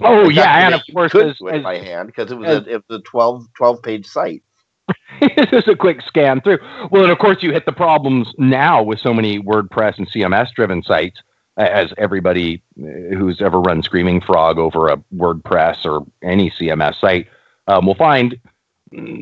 [0.02, 2.76] Oh yeah, and of course, could as, as, by hand because it was as, a,
[2.76, 4.44] it was a 12, 12 page site.
[5.22, 6.58] It's just a quick scan through.
[6.92, 10.52] Well, and of course, you hit the problems now with so many WordPress and CMS
[10.54, 11.22] driven sites
[11.56, 17.28] as everybody uh, who's ever run Screaming Frog over a WordPress or any CMS site
[17.68, 18.38] um, will find,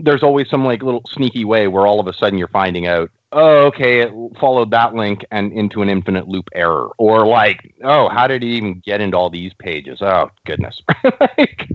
[0.03, 3.10] there's always some like little sneaky way where all of a sudden you're finding out,
[3.31, 8.10] oh, okay, it followed that link and into an infinite loop error, or like, oh,
[8.10, 10.01] how did it even get into all these pages?
[10.01, 10.81] Oh, goodness,
[11.38, 11.67] like,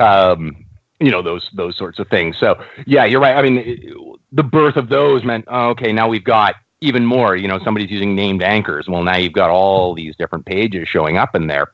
[0.00, 0.64] um,
[1.00, 2.38] you know those those sorts of things.
[2.38, 3.36] So yeah, you're right.
[3.36, 7.48] I mean, the birth of those meant, oh, okay, now we've got even more, you
[7.48, 8.88] know, somebody's using named anchors.
[8.88, 11.72] Well, now you've got all these different pages showing up in there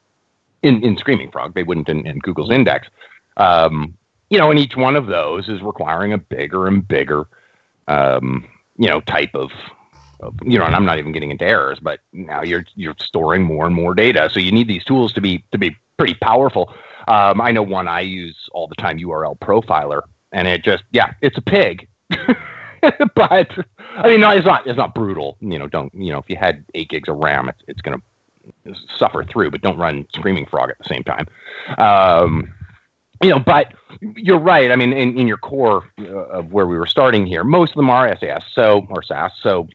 [0.62, 1.54] in, in Screaming Frog.
[1.54, 2.88] They wouldn't in, in Google's index.
[3.36, 3.96] Um,
[4.30, 7.26] you know, and each one of those is requiring a bigger and bigger,
[7.86, 9.50] um, you know, type of,
[10.20, 13.42] of, you know, and I'm not even getting into errors, but now you're you're storing
[13.42, 14.28] more and more data.
[14.32, 16.72] So you need these tools to be to be pretty powerful.
[17.08, 21.14] Um, I know one I use all the time, URL Profiler, and it just yeah,
[21.22, 21.88] it's a pig.
[23.14, 23.50] but
[23.96, 24.66] I mean, no, it's not.
[24.66, 25.36] It's not brutal.
[25.40, 28.02] You know, don't you know if you had eight gigs of RAM, it's it's going
[28.64, 29.50] to suffer through.
[29.50, 31.26] But don't run Screaming Frog at the same time.
[31.78, 32.54] Um,
[33.22, 33.74] you know, but
[34.16, 34.70] you're right.
[34.70, 37.76] I mean, in, in your core uh, of where we were starting here, most of
[37.76, 39.32] them are SAS, so or SAS.
[39.42, 39.68] So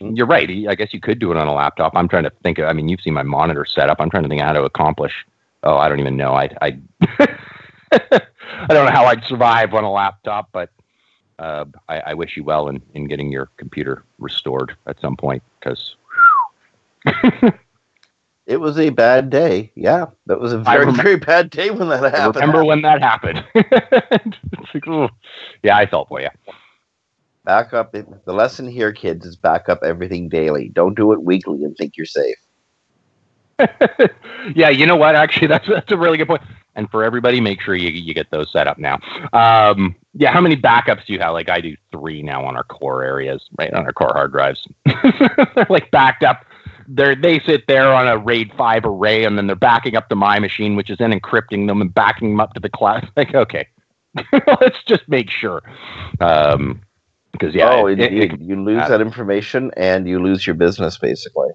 [0.00, 0.48] you're right.
[0.68, 1.92] I guess you could do it on a laptop.
[1.94, 2.58] I'm trying to think.
[2.58, 4.00] Of, I mean, you've seen my monitor setup.
[4.00, 5.26] I'm trying to think how to accomplish.
[5.62, 6.34] Oh, I don't even know.
[6.34, 6.78] I I
[7.92, 10.70] I don't know how I'd survive on a laptop, but
[11.38, 15.42] uh, I, I wish you well in, in getting your computer restored at some point
[15.58, 15.96] because
[18.50, 19.70] It was a bad day.
[19.76, 22.34] Yeah, that was a very very bad day when that I happened.
[22.34, 23.44] remember when that happened.
[24.74, 25.10] Like,
[25.62, 26.28] yeah, I felt for you.
[27.44, 27.92] Back up.
[27.92, 30.68] The lesson here, kids, is back up everything daily.
[30.68, 32.36] Don't do it weekly and think you're safe.
[34.54, 35.14] yeah, you know what?
[35.14, 36.42] Actually, that's that's a really good point.
[36.74, 38.98] And for everybody, make sure you you get those set up now.
[39.32, 41.32] Um, yeah, how many backups do you have?
[41.34, 44.66] Like I do three now on our core areas, right on our core hard drives.
[44.86, 46.44] They're like backed up.
[46.92, 50.16] They they sit there on a RAID five array, and then they're backing up to
[50.16, 53.08] my machine, which is then encrypting them and backing them up to the cloud.
[53.16, 53.68] Like, okay,
[54.60, 55.62] let's just make sure.
[56.20, 56.80] Um,
[57.32, 58.32] because yeah, oh, it- indeed.
[58.32, 61.50] it- you lose uh, that information and you lose your business, basically.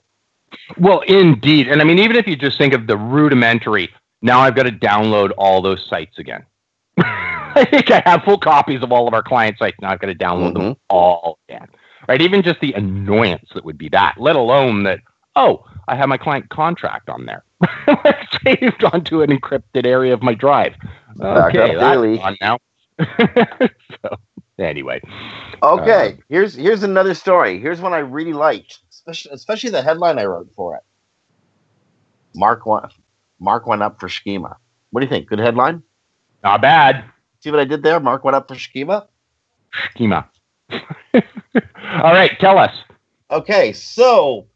[0.78, 1.68] Well, indeed.
[1.68, 3.90] And I mean, even if you just think of the rudimentary,
[4.22, 6.46] now I've got to download all those sites again.
[6.98, 9.76] I think I have full copies of all of our client sites.
[9.82, 10.78] Now I've got to download them Mhm.
[10.90, 11.68] all again.
[12.08, 12.22] Right?
[12.22, 15.00] Even just the annoyance that would be that, let alone that,
[15.36, 17.44] oh, I have my client contract on there.
[18.44, 20.74] saved onto an encrypted area of my drive.
[21.20, 22.60] Okay, that's fun now.
[24.02, 24.18] so,
[24.60, 25.02] anyway.
[25.64, 27.60] Okay, uh, here's here's another story.
[27.60, 30.84] Here's one I really liked, especially especially the headline I wrote for it.
[32.36, 32.90] Mark one,
[33.40, 34.58] Mark went up for schema.
[34.92, 35.28] What do you think?
[35.28, 35.84] Good headline.
[36.44, 37.06] Not bad.
[37.40, 38.00] See what I did there?
[38.00, 39.08] Mark went up for schema.
[39.92, 40.30] Schema.
[40.72, 40.82] all
[42.14, 42.76] right, tell us.
[43.32, 44.48] Okay, so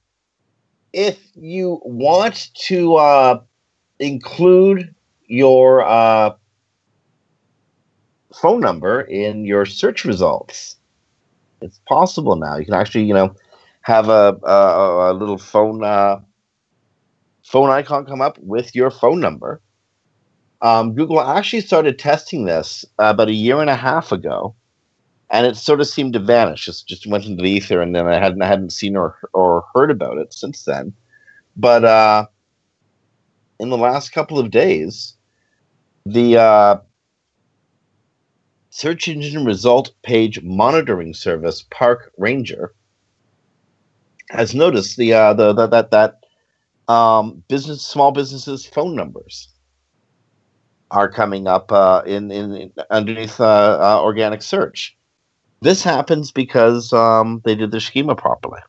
[0.94, 3.42] if you want to uh,
[4.00, 4.94] include
[5.28, 6.32] your uh,
[8.34, 10.78] phone number in your search results,
[11.62, 12.58] it's possible now.
[12.58, 13.36] You can actually, you know,
[13.82, 16.20] have a, a, a little phone uh,
[17.44, 19.62] phone icon come up with your phone number.
[20.62, 24.56] Um, Google actually started testing this about a year and a half ago
[25.32, 26.66] and it sort of seemed to vanish.
[26.66, 29.66] Just just went into the ether, and then I hadn't I hadn't seen or or
[29.74, 30.94] heard about it since then.
[31.56, 32.28] But uh,
[33.60, 35.16] in the last couple of days,
[36.06, 36.78] the uh,
[38.70, 42.74] search engine result page monitoring service Rank Ranger
[44.30, 46.24] has noticed the uh, the, the that that
[46.88, 49.50] um, business small businesses phone numbers
[50.92, 54.98] are coming up uh, in, in in underneath uh, uh, organic search.
[55.62, 58.62] This happens because um, they did their schema properly.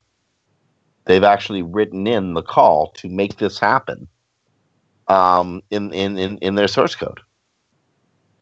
[1.05, 4.09] They've actually written in the call to make this happen
[5.09, 7.21] um, in, in, in, in their source code.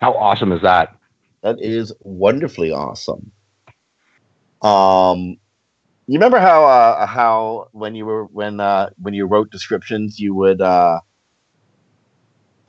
[0.01, 0.97] How awesome is that?
[1.43, 3.33] That is wonderfully awesome.
[4.63, 5.39] Um,
[6.07, 10.35] you remember how uh, how when you were when uh, when you wrote descriptions, you
[10.35, 11.01] would uh,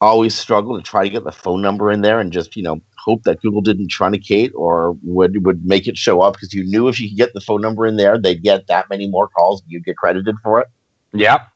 [0.02, 2.82] always struggle to try to get the phone number in there and just you know
[2.98, 6.88] hope that Google didn't truncate or would would make it show up because you knew
[6.88, 9.62] if you could get the phone number in there, they'd get that many more calls,
[9.68, 10.68] you'd get credited for it.
[11.14, 11.48] Yep.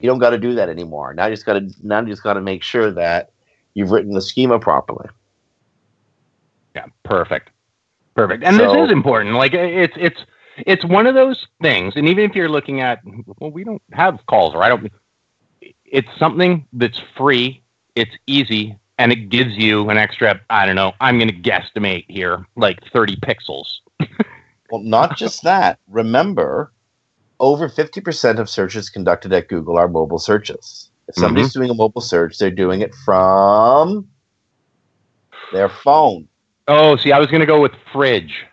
[0.00, 1.12] You don't got to do that anymore.
[1.14, 3.32] Now you just got to now you just got to make sure that
[3.74, 5.08] you've written the schema properly.
[6.74, 7.50] Yeah, perfect,
[8.14, 8.42] perfect.
[8.44, 9.34] And So- this is important.
[9.36, 10.24] Like it's it's
[10.66, 11.94] it's one of those things.
[11.96, 13.00] And even if you're looking at,
[13.38, 14.90] well, we don't have calls, or I don't.
[15.90, 17.62] It's something that's free.
[17.94, 20.40] It's easy, and it gives you an extra.
[20.48, 20.92] I don't know.
[21.00, 23.66] I'm going to guesstimate here, like 30 pixels.
[24.72, 25.80] Well, not just that.
[25.88, 26.72] Remember,
[27.40, 30.92] over 50% of searches conducted at Google are mobile searches.
[31.08, 31.58] If somebody's mm-hmm.
[31.58, 34.08] doing a mobile search, they're doing it from
[35.52, 36.28] their phone,
[36.72, 38.44] Oh, see, I was going to go with fridge.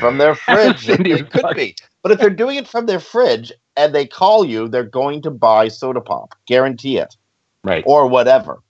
[0.00, 0.88] from their fridge.
[0.88, 1.76] it, it could be.
[2.02, 5.30] But if they're doing it from their fridge and they call you, they're going to
[5.30, 6.34] buy soda pop.
[6.46, 7.16] Guarantee it.
[7.64, 7.82] Right.
[7.86, 8.62] Or whatever.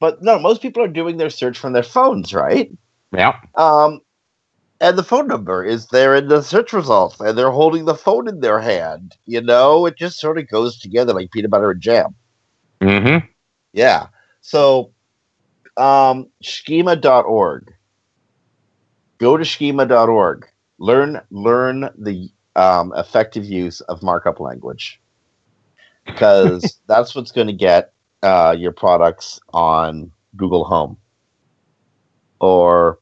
[0.00, 2.70] But no, most people are doing their search from their phones, right?
[3.12, 3.40] Yeah.
[3.56, 4.00] Um,
[4.80, 8.28] and the phone number is there in the search results, and they're holding the phone
[8.28, 9.16] in their hand.
[9.26, 12.14] You know, it just sort of goes together like peanut butter and jam.
[12.80, 13.26] Mm-hmm.
[13.72, 14.06] Yeah.
[14.40, 14.92] So,
[15.76, 17.74] um, schema.org.
[19.18, 20.48] Go to schema.org.
[20.78, 25.00] Learn learn the um, effective use of markup language
[26.04, 27.92] because that's what's going to get
[28.22, 30.96] uh, your products on Google Home
[32.40, 32.98] or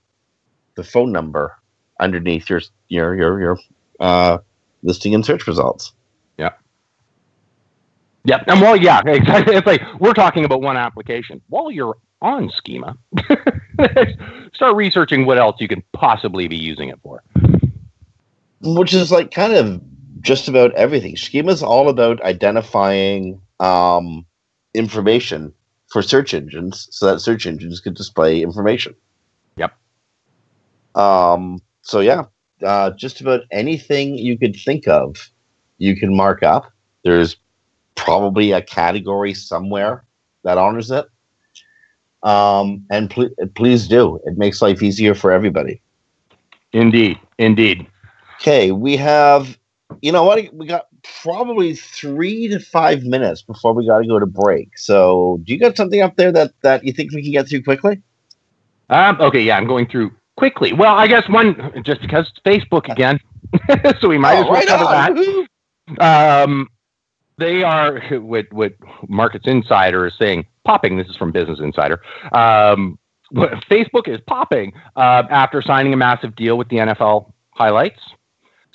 [0.75, 1.57] the phone number
[1.99, 3.59] underneath your your your your
[3.99, 4.39] uh,
[4.83, 5.93] listing and search results.
[6.37, 6.53] Yeah.
[8.25, 8.45] Yep.
[8.49, 9.57] And well, yeah, exactly.
[9.57, 11.41] It's like we're talking about one application.
[11.49, 12.97] While you're on Schema,
[14.53, 17.23] start researching what else you can possibly be using it for.
[18.61, 19.81] Which is like kind of
[20.21, 21.17] just about everything.
[21.17, 24.27] Schema is all about identifying um,
[24.75, 25.53] information
[25.89, 28.95] for search engines so that search engines can display information.
[29.57, 29.73] Yep.
[30.95, 32.25] Um, so yeah,
[32.65, 35.17] uh, just about anything you could think of,
[35.79, 36.73] you can mark up.
[37.05, 37.37] There's
[37.95, 40.05] probably a category somewhere
[40.43, 41.07] that honors it.
[42.23, 44.19] Um, and pl- please do.
[44.25, 45.81] It makes life easier for everybody.
[46.73, 47.87] Indeed, indeed.
[48.41, 49.59] Okay, we have.
[50.03, 50.53] You know what?
[50.53, 50.87] We got
[51.23, 54.77] probably three to five minutes before we got to go to break.
[54.79, 57.63] So, do you got something up there that that you think we can get through
[57.63, 58.03] quickly?
[58.91, 60.73] Um, okay, yeah, I'm going through quickly.
[60.73, 63.19] Well, I guess one just because Facebook again,
[64.01, 65.47] so we might Oh, as well right cover on.
[65.99, 66.43] that.
[66.45, 66.69] Um,
[67.39, 68.75] they are what what
[69.09, 70.47] Markets Insider is saying.
[70.65, 70.97] Popping.
[70.97, 72.01] This is from Business Insider.
[72.33, 72.99] Um,
[73.35, 78.01] Facebook is popping uh, after signing a massive deal with the NFL highlights.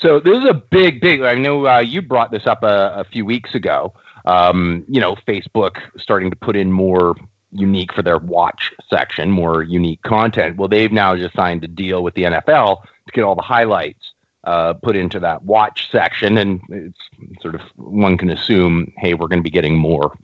[0.01, 1.21] So this is a big, big.
[1.21, 3.93] I know uh, you brought this up a, a few weeks ago.
[4.25, 7.15] Um, you know, Facebook starting to put in more
[7.51, 10.57] unique for their watch section, more unique content.
[10.57, 14.13] Well, they've now just signed a deal with the NFL to get all the highlights
[14.43, 19.27] uh, put into that watch section, and it's sort of one can assume, hey, we're
[19.27, 20.17] going to be getting more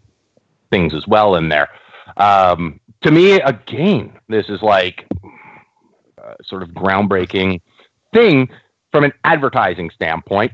[0.71, 1.69] things as well in there.
[2.17, 5.05] Um, to me, again, this is like
[6.17, 7.61] uh, sort of groundbreaking
[8.11, 8.49] thing
[8.97, 10.51] from an advertising standpoint.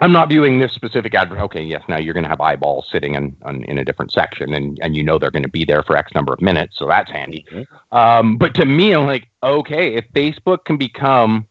[0.00, 1.38] I'm not viewing this specific advert.
[1.38, 4.54] Okay, yes, now you're going to have eyeballs sitting in, on, in a different section,
[4.54, 6.88] and, and you know they're going to be there for X number of minutes, so
[6.88, 7.44] that's handy.
[7.92, 11.46] Um, but to me, I'm like, okay, if Facebook can become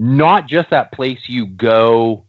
[0.00, 2.26] not just that place you go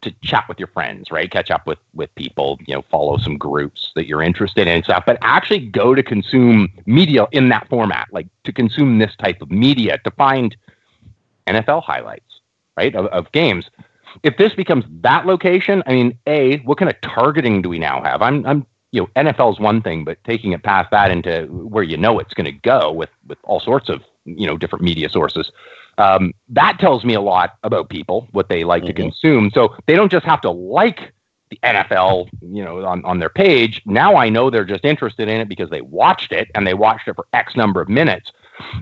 [0.00, 1.30] to chat with your friends, right?
[1.30, 4.84] Catch up with with people, you know, follow some groups that you're interested in and
[4.84, 9.42] stuff, but actually go to consume media in that format, like to consume this type
[9.42, 10.56] of media, to find
[11.48, 12.40] NFL highlights,
[12.76, 13.70] right, of, of games.
[14.22, 18.02] If this becomes that location, I mean, a what kind of targeting do we now
[18.02, 18.22] have?
[18.22, 21.84] I'm, I'm, you know, NFL is one thing, but taking it past that into where
[21.84, 25.08] you know it's going to go with with all sorts of you know different media
[25.08, 25.52] sources.
[25.98, 29.50] Um, that tells me a lot about people, what they like to consume.
[29.52, 31.12] So they don't just have to like
[31.50, 33.82] the NFL, you know, on, on their page.
[33.84, 37.08] Now I know they're just interested in it because they watched it and they watched
[37.08, 38.32] it for X number of minutes.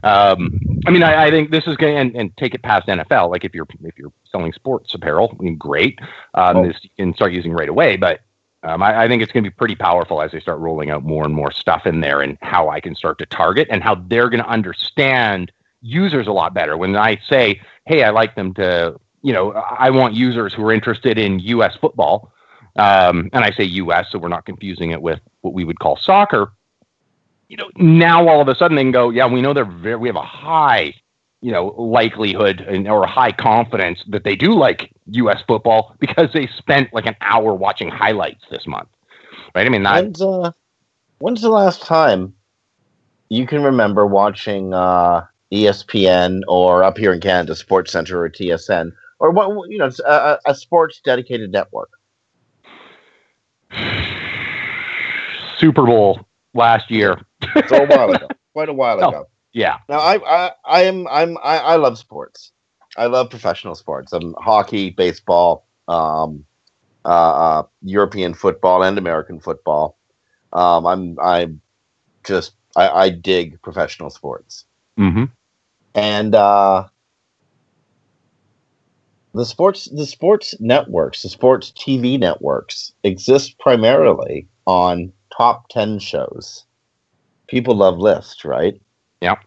[0.02, 2.86] Um, I mean, I, I think this is going to and, and take it past
[2.88, 3.30] NFL.
[3.30, 5.98] Like if you're if you're selling sports apparel, I mean, great.
[6.34, 7.96] Um, this you can start using right away.
[7.96, 8.20] But
[8.62, 11.04] um, I, I think it's going to be pretty powerful as they start rolling out
[11.04, 13.94] more and more stuff in there, and how I can start to target and how
[13.94, 15.52] they're going to understand
[15.82, 16.76] users a lot better.
[16.76, 20.72] When I say, "Hey, I like them to," you know, I want users who are
[20.72, 21.76] interested in U.S.
[21.80, 22.32] football,
[22.76, 24.06] um, and I say U.S.
[24.10, 26.52] so we're not confusing it with what we would call soccer
[27.48, 29.96] you know, now all of a sudden they can go, yeah, we know they're very,
[29.96, 30.94] we have a high,
[31.40, 35.42] you know, likelihood and, or high confidence that they do like U.S.
[35.46, 38.88] football because they spent like an hour watching highlights this month,
[39.54, 39.66] right?
[39.66, 40.50] I mean, that, When's uh,
[41.18, 42.34] when's the last time
[43.28, 48.92] you can remember watching uh, ESPN or up here in Canada, Sports Center or TSN
[49.18, 51.90] or what you know a, a sports dedicated network?
[55.58, 56.25] Super Bowl
[56.56, 57.20] last year.
[57.68, 59.08] So a while ago, quite a while Oh.
[59.08, 59.28] ago.
[59.52, 62.52] Yeah, Now I I I am I'm I, I love sports.
[62.98, 64.12] I love professional sports.
[64.12, 66.44] I'm hockey, baseball, um,
[67.06, 69.96] uh, uh, European football, and American football.
[70.52, 71.48] Um, I'm I
[72.24, 74.66] just I, I dig professional sports.
[74.98, 75.24] Mm-hmm.
[75.94, 76.88] and uh,
[79.34, 86.64] the sports the sports networks the sports tv networks exist primarily on top 10 shows.
[87.48, 88.80] People love lists right?
[89.20, 89.44] Yep.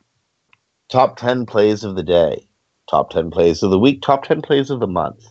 [0.89, 2.47] top 10 plays of the day.
[2.89, 4.01] Top 10 plays of the week.
[4.01, 5.23] Top 10 plays of the month.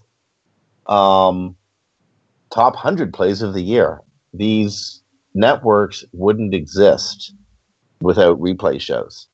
[0.87, 1.57] Um,
[2.51, 4.01] top 100 plays of the year.
[4.33, 5.03] These
[5.35, 7.35] networks wouldn't exist
[8.01, 9.27] without replay shows.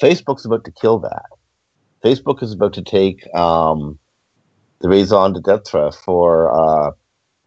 [0.00, 1.26] Facebook's about to kill that.
[2.02, 3.98] Facebook is about to take um,
[4.78, 6.92] the raison d'etre for uh,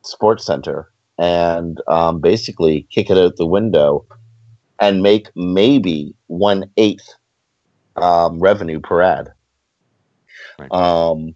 [0.03, 4.05] Sports Center and um, basically kick it out the window
[4.79, 7.13] and make maybe one eighth
[7.97, 9.33] um, revenue per ad.
[10.57, 10.71] Right.
[10.71, 11.35] Um,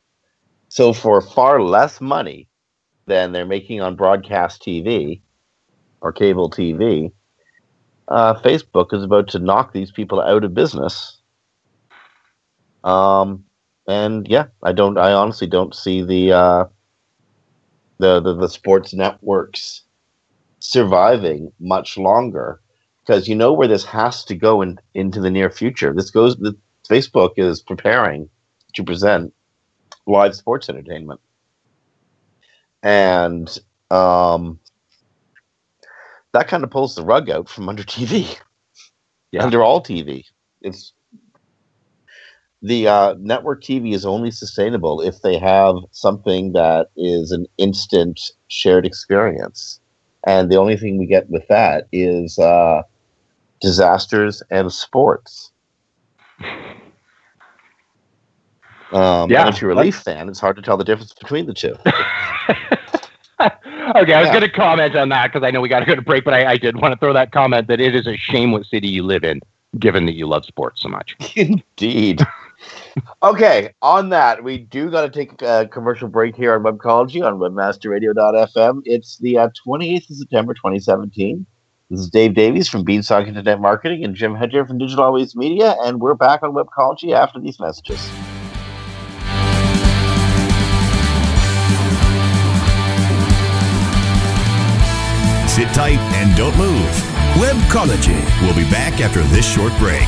[0.69, 2.47] so for far less money
[3.05, 5.21] than they're making on broadcast TV
[5.99, 7.11] or cable TV,
[8.07, 11.17] uh, Facebook is about to knock these people out of business.
[12.85, 13.43] Um,
[13.87, 14.97] and yeah, I don't.
[14.97, 16.65] I honestly don't see the uh,
[17.99, 19.83] the, the the sports networks
[20.59, 22.61] surviving much longer
[22.99, 25.93] because you know where this has to go in, into the near future.
[25.93, 26.37] This goes.
[26.37, 26.55] The,
[26.89, 28.29] Facebook is preparing
[28.73, 29.33] to present
[30.05, 31.21] live sports entertainment,
[32.81, 33.57] and
[33.89, 34.59] um,
[36.33, 38.37] that kind of pulls the rug out from under TV,
[39.31, 39.43] Yeah.
[39.45, 40.25] under all TV.
[40.61, 40.93] It's
[42.63, 48.19] the uh, network TV is only sustainable if they have something that is an instant
[48.49, 49.81] shared experience.
[50.27, 52.83] And the only thing we get with that is uh,
[53.61, 55.51] disasters and sports.
[58.91, 59.47] Um, Yeah.
[59.47, 61.75] if you're a Leaf fan, it's hard to tell the difference between the two.
[63.95, 64.31] Okay, I was Yeah.
[64.31, 66.33] going to comment on that because I know we got to go to break, but
[66.33, 68.87] I, I did want to throw that comment that it is a shame what city
[68.87, 69.41] you live in,
[69.79, 71.15] given that you love sports so much.
[71.35, 72.21] Indeed.
[73.23, 77.39] Okay, on that, we do got to take a commercial break here on Webcology on
[77.39, 78.81] webmasterradio.fm.
[78.85, 81.45] It's the uh, 28th of September 2017.
[81.89, 85.75] This is Dave Davies from Beanstalk Internet Marketing and Jim Hedger from Digital Always Media,
[85.81, 87.99] and we're back on Webcology after these messages.
[95.53, 96.89] Sit tight and don't move.
[97.35, 98.19] Webcology.
[98.41, 100.07] We'll be back after this short break.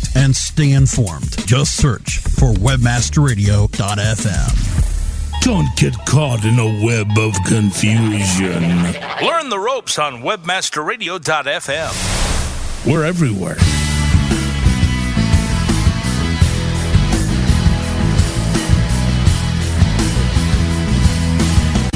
[0.15, 1.35] and stay informed.
[1.47, 5.41] Just search for Webmasterradio.fm.
[5.41, 8.61] Don't get caught in a web of confusion.
[9.23, 12.85] Learn the ropes on webmasterradio.fm.
[12.85, 13.57] We're everywhere.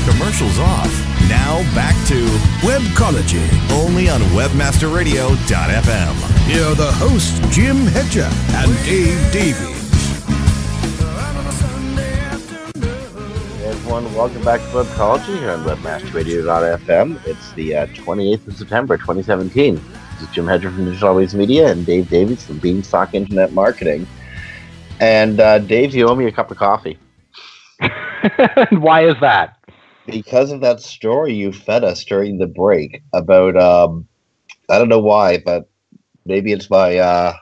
[0.09, 0.91] Commercials off.
[1.30, 2.26] Now back to
[2.61, 3.47] Webcology.
[3.72, 6.35] only on webmasterradio.fm.
[6.46, 9.76] Here are the hosts, Jim Hedger and Dave Davies.
[13.58, 17.26] Hey everyone, welcome back to Webcology here on webmasterradio.fm.
[17.26, 19.76] It's the uh, 28th of September 2017.
[19.76, 24.06] This is Jim Hedger from Digital Always Media and Dave Davies from Beanstalk Internet Marketing.
[25.00, 27.00] And uh, Dave, you owe me a cup of coffee.
[27.80, 29.58] and why is that?
[30.06, 34.08] because of that story you fed us during the break about um
[34.70, 35.70] I don't know why, but
[36.26, 37.34] maybe it's my uh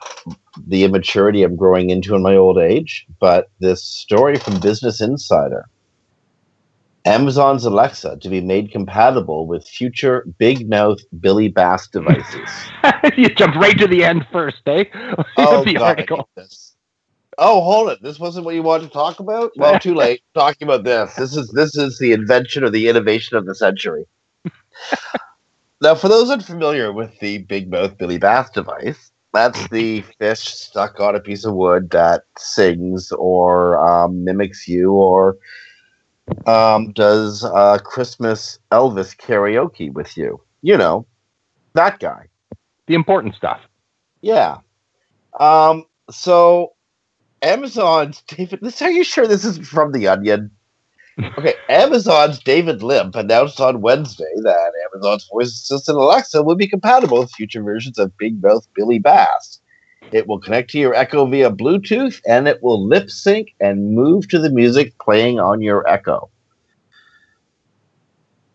[0.66, 5.68] the immaturity I'm growing into in my old age, but this story from Business Insider.
[7.06, 12.48] Amazon's Alexa to be made compatible with future big mouth Billy Bass devices.
[13.16, 14.84] you jumped right to the end first, eh?
[15.36, 16.28] oh, the God, article.
[17.36, 18.00] Oh, hold it.
[18.00, 19.52] This wasn't what you wanted to talk about?
[19.56, 20.22] Well, too late.
[20.34, 21.14] Talking about this.
[21.14, 24.06] This is this is the invention or the innovation of the century.
[25.80, 31.00] Now, for those unfamiliar with the Big Mouth Billy Bass device, that's the fish stuck
[31.00, 35.36] on a piece of wood that sings or um, mimics you or
[36.46, 40.40] um, does uh, Christmas Elvis karaoke with you.
[40.62, 41.06] You know,
[41.74, 42.28] that guy.
[42.86, 43.60] The important stuff.
[44.20, 44.58] Yeah.
[45.40, 46.74] Um, so
[47.42, 48.60] Amazon's David.
[48.62, 50.50] This are you sure this is from the Onion?
[51.22, 57.20] Okay, Amazon's David Limp announced on Wednesday that Amazon's voice assistant Alexa will be compatible
[57.20, 59.60] with future versions of Big Mouth Billy Bass.
[60.10, 64.28] It will connect to your Echo via Bluetooth, and it will lip sync and move
[64.28, 66.30] to the music playing on your Echo.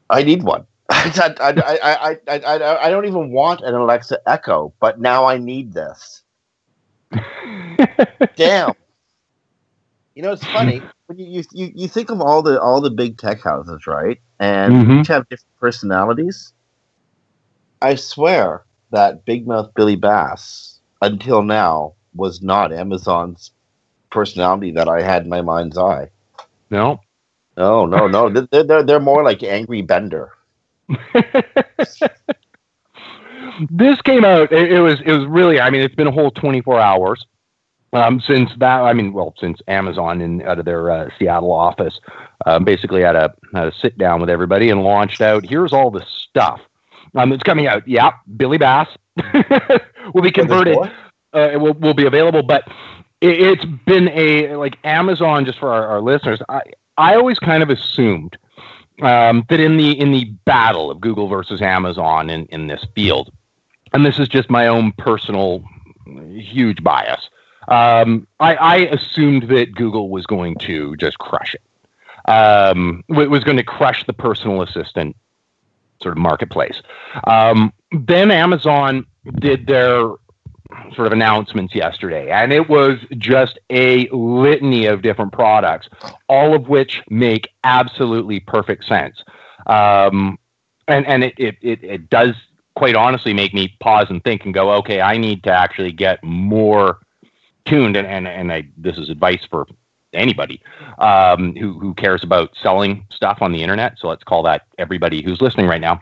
[0.10, 0.66] I need one.
[0.89, 5.38] I, I, I, I, I, I, don't even want an Alexa Echo, but now I
[5.38, 6.24] need this.
[8.36, 8.74] Damn.
[10.16, 10.82] You know, it's funny
[11.16, 14.20] you, you you think of all the all the big tech houses, right?
[14.39, 15.01] And Mhm.
[15.01, 16.53] each have different personalities.
[17.82, 23.51] I swear that Big Mouth Billy Bass, until now, was not Amazon's
[24.12, 26.10] personality that I had in my mind's eye.
[26.70, 26.99] No.
[27.57, 28.30] No, no, no.
[28.51, 30.32] They're, they're, they're more like Angry Bender.
[33.70, 34.51] this came out.
[34.51, 35.60] It, it was it was really.
[35.60, 37.26] I mean, it's been a whole 24 hours
[37.94, 38.82] um, since that.
[38.82, 42.00] I mean, well, since Amazon in out of their uh, Seattle office
[42.46, 45.46] um, basically had a had a sit down with everybody and launched out.
[45.46, 46.62] Here's all the stuff
[47.16, 47.88] um, that's coming out.
[47.88, 48.88] Yeah, Billy Bass
[50.14, 50.78] will be converted.
[50.78, 52.68] Uh, it will will be available, but
[53.22, 55.46] it, it's been a like Amazon.
[55.46, 56.62] Just for our, our listeners, I
[56.98, 58.38] I always kind of assumed
[59.02, 63.32] um, that in the in the battle of Google versus Amazon in in this field,
[63.94, 65.64] and this is just my own personal
[66.06, 67.30] huge bias.
[67.70, 71.61] Um, I, I assumed that Google was going to just crush it.
[72.30, 75.15] Um, w- was going to crush the personal assistant
[76.01, 76.82] sort of marketplace.
[77.26, 79.05] Um, then Amazon
[79.39, 80.01] did their
[80.93, 85.89] sort of announcements yesterday, and it was just a litany of different products,
[86.28, 89.24] all of which make absolutely perfect sense.
[89.67, 90.38] Um,
[90.88, 92.36] and and it, it, it, it does
[92.76, 96.24] quite honestly make me pause and think and go, okay, I need to actually get
[96.24, 96.99] more
[97.70, 97.95] tuned.
[97.95, 99.67] And, and, and I, this is advice for
[100.13, 100.61] anybody
[100.97, 103.97] um, who, who cares about selling stuff on the internet.
[103.99, 106.01] So let's call that everybody who's listening right now.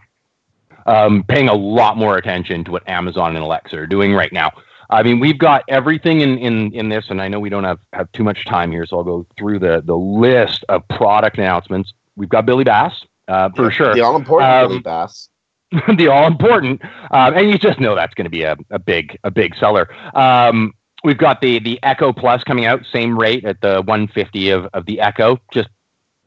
[0.85, 4.51] Um, paying a lot more attention to what Amazon and Alexa are doing right now.
[4.89, 7.79] I mean, we've got everything in, in, in this, and I know we don't have,
[7.91, 11.91] have too much time here, so I'll go through the, the list of product announcements.
[12.15, 13.93] We've got Billy Bass, uh, for sure.
[13.93, 15.29] The all important Um, Billy Bass.
[15.97, 19.17] the all important, um, and you just know that's going to be a, a big
[19.25, 19.93] a big seller.
[20.15, 20.73] Um,
[21.03, 24.85] we've got the the Echo Plus coming out, same rate at the 150 of, of
[24.85, 25.39] the Echo.
[25.51, 25.69] Just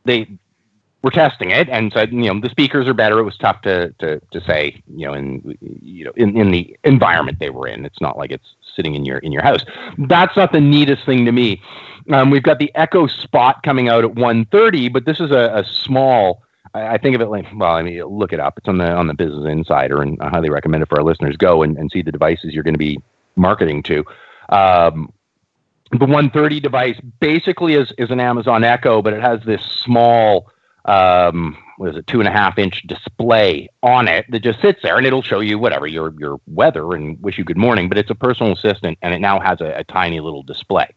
[0.04, 0.28] they
[1.02, 3.18] were testing it and said, you know, the speakers are better.
[3.18, 6.76] It was tough to to, to say, you know, in you know in, in the
[6.84, 7.84] environment they were in.
[7.84, 9.64] It's not like it's sitting in your in your house.
[9.98, 11.60] That's not the neatest thing to me.
[12.12, 15.64] Um, we've got the Echo Spot coming out at 130, but this is a, a
[15.64, 16.42] small.
[16.74, 18.58] I I think of it like well, I mean, look it up.
[18.58, 21.36] It's on the on the Business Insider, and I highly recommend it for our listeners.
[21.36, 23.00] Go and, and see the devices you're going to be
[23.36, 24.04] marketing to.
[24.50, 25.12] Um,
[25.92, 30.48] the 130 device basically is is an Amazon Echo, but it has this small,
[30.84, 34.80] um, what is it, two and a half inch display on it that just sits
[34.82, 37.88] there, and it'll show you whatever your your weather and wish you good morning.
[37.88, 40.94] But it's a personal assistant, and it now has a, a tiny little display,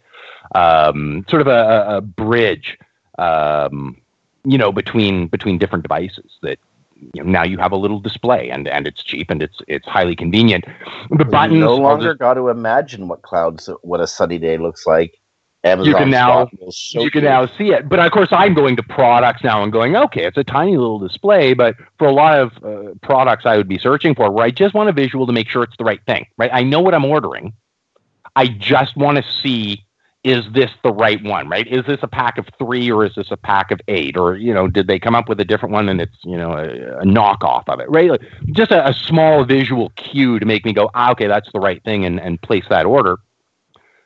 [0.54, 2.78] um, sort of a, a- bridge.
[3.18, 3.97] Um,
[4.45, 6.60] you know between between different devices that
[6.95, 9.87] you know, now you have a little display and and it's cheap and it's it's
[9.87, 10.65] highly convenient.
[11.09, 14.57] The buttons you no longer just- got to imagine what clouds, what a sunny day
[14.57, 15.19] looks like.
[15.65, 17.87] Amazon you can now show you can now see it.
[17.87, 20.99] But of course i'm going to products now and going okay it's a tiny little
[20.99, 24.51] display but for a lot of uh, products i would be searching for where i
[24.51, 26.49] just want a visual to make sure it's the right thing right?
[26.53, 27.53] I know what i'm ordering.
[28.35, 29.85] I just want to see
[30.24, 33.30] is this the right one right is this a pack of three or is this
[33.30, 35.89] a pack of eight or you know did they come up with a different one
[35.89, 38.21] and it's you know a, a knockoff of it right Like,
[38.51, 41.84] just a, a small visual cue to make me go ah, okay that's the right
[41.84, 43.17] thing and, and place that order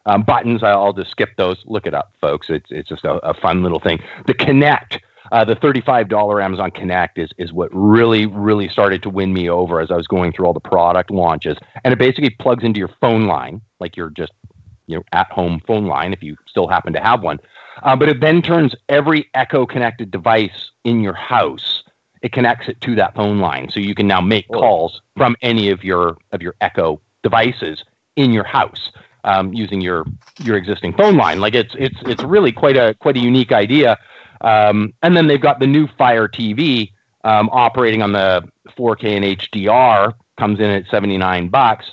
[0.08, 1.62] um, buttons, I'll just skip those.
[1.66, 2.50] Look it up, folks.
[2.50, 4.02] It's it's just a, a fun little thing.
[4.26, 5.00] The Connect,
[5.34, 9.50] uh, the thirty-five dollar Amazon Connect is is what really really started to win me
[9.50, 11.58] over as I was going through all the product launches.
[11.84, 14.32] And it basically plugs into your phone line, like you're just
[14.88, 17.40] you know at home phone line if you still happen to have one.
[17.84, 21.84] Uh, but it then turns every Echo connected device in your house.
[22.24, 25.70] It connects it to that phone line, so you can now make calls from any
[25.70, 27.84] of your of your Echo devices
[28.16, 28.92] in your house
[29.24, 30.06] um, using your
[30.40, 31.40] your existing phone line.
[31.40, 33.98] Like it's it's it's really quite a quite a unique idea.
[34.42, 36.92] Um, and then they've got the new Fire TV
[37.24, 41.86] um, operating on the 4K and HDR comes in at 79 bucks.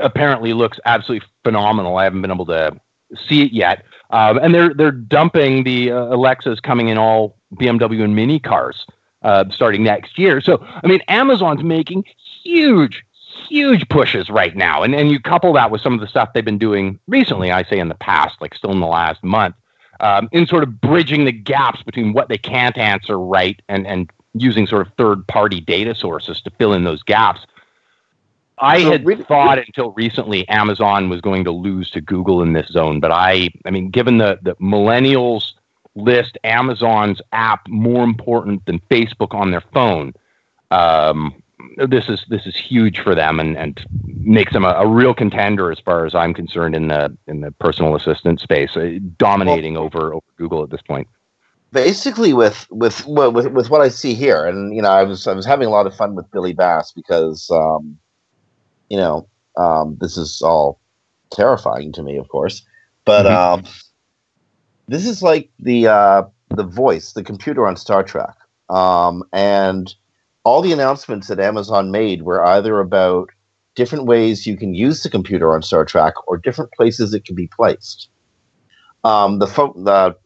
[0.00, 1.96] Apparently looks absolutely phenomenal.
[1.96, 2.80] I haven't been able to
[3.26, 3.84] see it yet.
[4.10, 8.86] Um, and they're they're dumping the uh, Alexas coming in all BMW and Mini cars
[9.22, 10.40] uh, starting next year.
[10.40, 12.04] So I mean, Amazon's making
[12.42, 13.04] huge
[13.48, 14.82] huge pushes right now.
[14.82, 17.64] And and you couple that with some of the stuff they've been doing recently, I
[17.64, 19.56] say in the past, like still in the last month,
[20.00, 24.10] um, in sort of bridging the gaps between what they can't answer right and and
[24.34, 27.46] using sort of third party data sources to fill in those gaps.
[28.58, 32.52] I So had really- thought until recently Amazon was going to lose to Google in
[32.52, 35.52] this zone, but I I mean given the the millennials
[35.94, 40.12] list Amazon's app more important than Facebook on their phone,
[40.70, 41.42] um,
[41.76, 45.70] this is this is huge for them and, and makes them a, a, real contender
[45.70, 49.84] as far as I'm concerned in the in the personal assistant space, uh, dominating well,
[49.84, 51.08] over over Google at this point.
[51.72, 55.32] Basically, with with with with what I see here, and you know, I was I
[55.32, 57.98] was having a lot of fun with Billy Bass because um,
[58.94, 60.80] you know um, this is all
[61.32, 62.64] terrifying to me, of course,
[63.04, 63.66] but mm-hmm.
[63.66, 63.72] um,
[64.86, 68.36] this is like the uh, the voice, the computer on Star Trek,
[68.70, 69.92] um, and
[70.44, 73.30] all the announcements that Amazon made were either about
[73.74, 77.34] different ways you can use the computer on Star Trek or different places it can
[77.34, 78.08] be placed.
[79.02, 80.16] Um, the, fo- the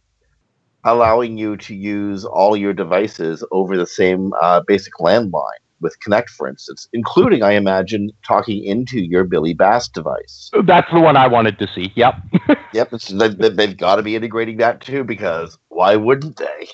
[0.85, 6.31] allowing you to use all your devices over the same uh, basic landline with Connect,
[6.31, 10.51] for instance, including, I imagine, talking into your Billy Bass device.
[10.65, 11.93] That's the one I wanted to see.
[11.97, 12.15] Yep.
[12.73, 12.91] yep.
[12.91, 16.69] They, they've got to be integrating that too, because why wouldn't they?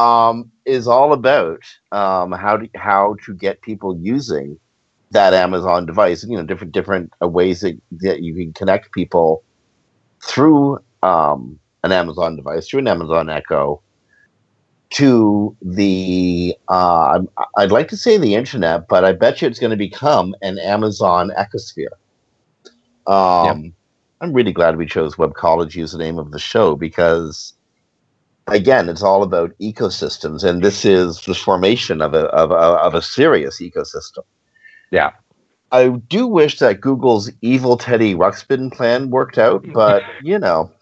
[0.00, 4.58] um, is all about um, how to how to get people using
[5.10, 6.22] that Amazon device.
[6.22, 9.44] and You know, different different uh, ways that, that you can connect people
[10.22, 13.82] through um, an Amazon device, through an Amazon Echo,
[14.90, 17.20] to the uh,
[17.56, 20.58] I'd like to say the internet, but I bet you it's going to become an
[20.58, 21.94] Amazon Ecosphere.
[23.06, 23.72] Um, yep.
[24.20, 27.54] I'm really glad we chose Webcology as the name of the show because
[28.48, 32.94] again, it's all about ecosystems, and this is the formation of a of a, of
[32.94, 34.24] a serious ecosystem.
[34.90, 35.12] Yeah.
[35.72, 40.72] I do wish that Google's evil Teddy Ruxpin plan worked out, but you know,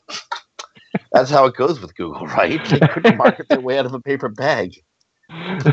[1.12, 2.62] that's how it goes with Google, right?
[2.68, 4.82] They couldn't market their way out of a paper bag.
[5.30, 5.72] yeah,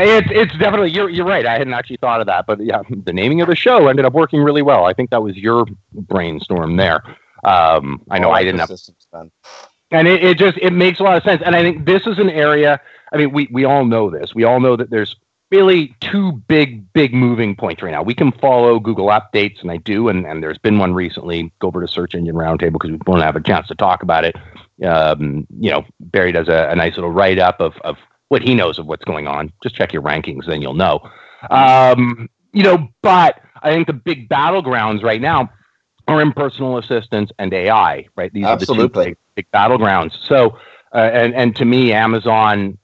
[0.00, 1.46] it's it's definitely you're you're right.
[1.46, 4.14] I hadn't actually thought of that, but yeah, the naming of the show ended up
[4.14, 4.84] working really well.
[4.84, 7.02] I think that was your brainstorm there.
[7.44, 8.70] Um, I know I didn't have.
[9.92, 11.42] And it, it just it makes a lot of sense.
[11.44, 12.80] And I think this is an area.
[13.12, 14.34] I mean, we we all know this.
[14.34, 15.14] We all know that there's
[15.50, 18.02] really two big big moving points right now.
[18.02, 20.08] We can follow Google updates, and I do.
[20.08, 21.52] And and there's been one recently.
[21.58, 24.24] Go over to Search Engine Roundtable because we won't have a chance to talk about
[24.24, 24.36] it.
[24.84, 27.96] Um, you know, Barry does a, a nice little write up of of
[28.28, 29.52] what he knows of what's going on.
[29.62, 31.08] Just check your rankings, then you'll know.
[31.50, 35.50] Um, you know, but I think the big battlegrounds right now
[36.08, 38.32] are in personal assistance and AI, right?
[38.32, 38.84] These Absolutely.
[38.84, 40.16] are the two big, big battlegrounds.
[40.24, 40.58] So,
[40.92, 42.78] uh, and and to me, Amazon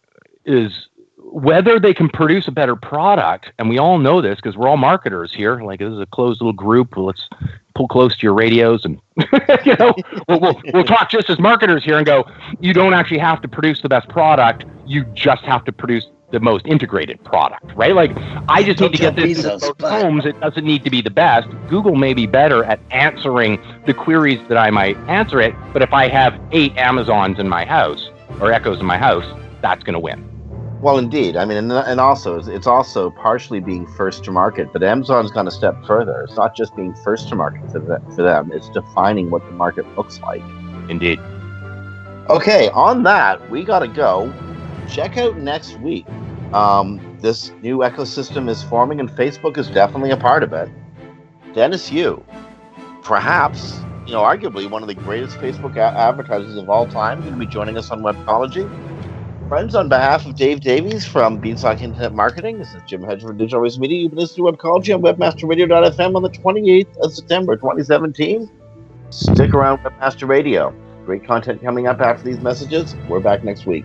[0.44, 0.88] is
[1.32, 4.76] whether they can produce a better product, and we all know this because we're all
[4.76, 5.60] marketers here.
[5.62, 6.96] Like this is a closed little group.
[6.96, 7.26] Let's
[7.74, 9.00] pull close to your radios, and
[9.64, 9.94] you know,
[10.28, 12.26] we'll, we'll we'll talk just as marketers here and go.
[12.60, 14.66] You don't actually have to produce the best product.
[14.86, 17.94] You just have to produce the most integrated product, right?
[17.94, 18.10] Like
[18.48, 20.26] I just need to get this to most homes.
[20.26, 21.48] It doesn't need to be the best.
[21.68, 25.92] Google may be better at answering the queries that I might answer it, but if
[25.94, 28.10] I have eight Amazons in my house
[28.40, 29.24] or Echoes in my house,
[29.60, 30.31] that's going to win.
[30.82, 31.36] Well, indeed.
[31.36, 35.46] I mean, and, and also it's also partially being first to market, but Amazon's gone
[35.46, 36.22] a step further.
[36.22, 39.52] It's not just being first to market for, the, for them; it's defining what the
[39.52, 40.42] market looks like.
[40.88, 41.20] Indeed.
[42.28, 44.32] Okay, on that, we got to go.
[44.88, 46.04] Check out next week
[46.52, 50.68] um, this new ecosystem is forming, and Facebook is definitely a part of it.
[51.54, 52.22] Dennis Yu,
[53.02, 57.32] perhaps, you know, arguably one of the greatest Facebook a- advertisers of all time, going
[57.32, 58.68] to be joining us on Webcology.
[59.52, 63.36] Friends, on behalf of Dave Davies from Beanstalk Internet Marketing, this is Jim Hedger from
[63.36, 64.00] Digital Always Media.
[64.00, 68.50] You've been listening to Webcology on WebmasterRadio.fm on the 28th of September, 2017.
[69.10, 70.74] Stick around, Webmaster Radio.
[71.04, 72.96] Great content coming up after these messages.
[73.10, 73.84] We're back next week.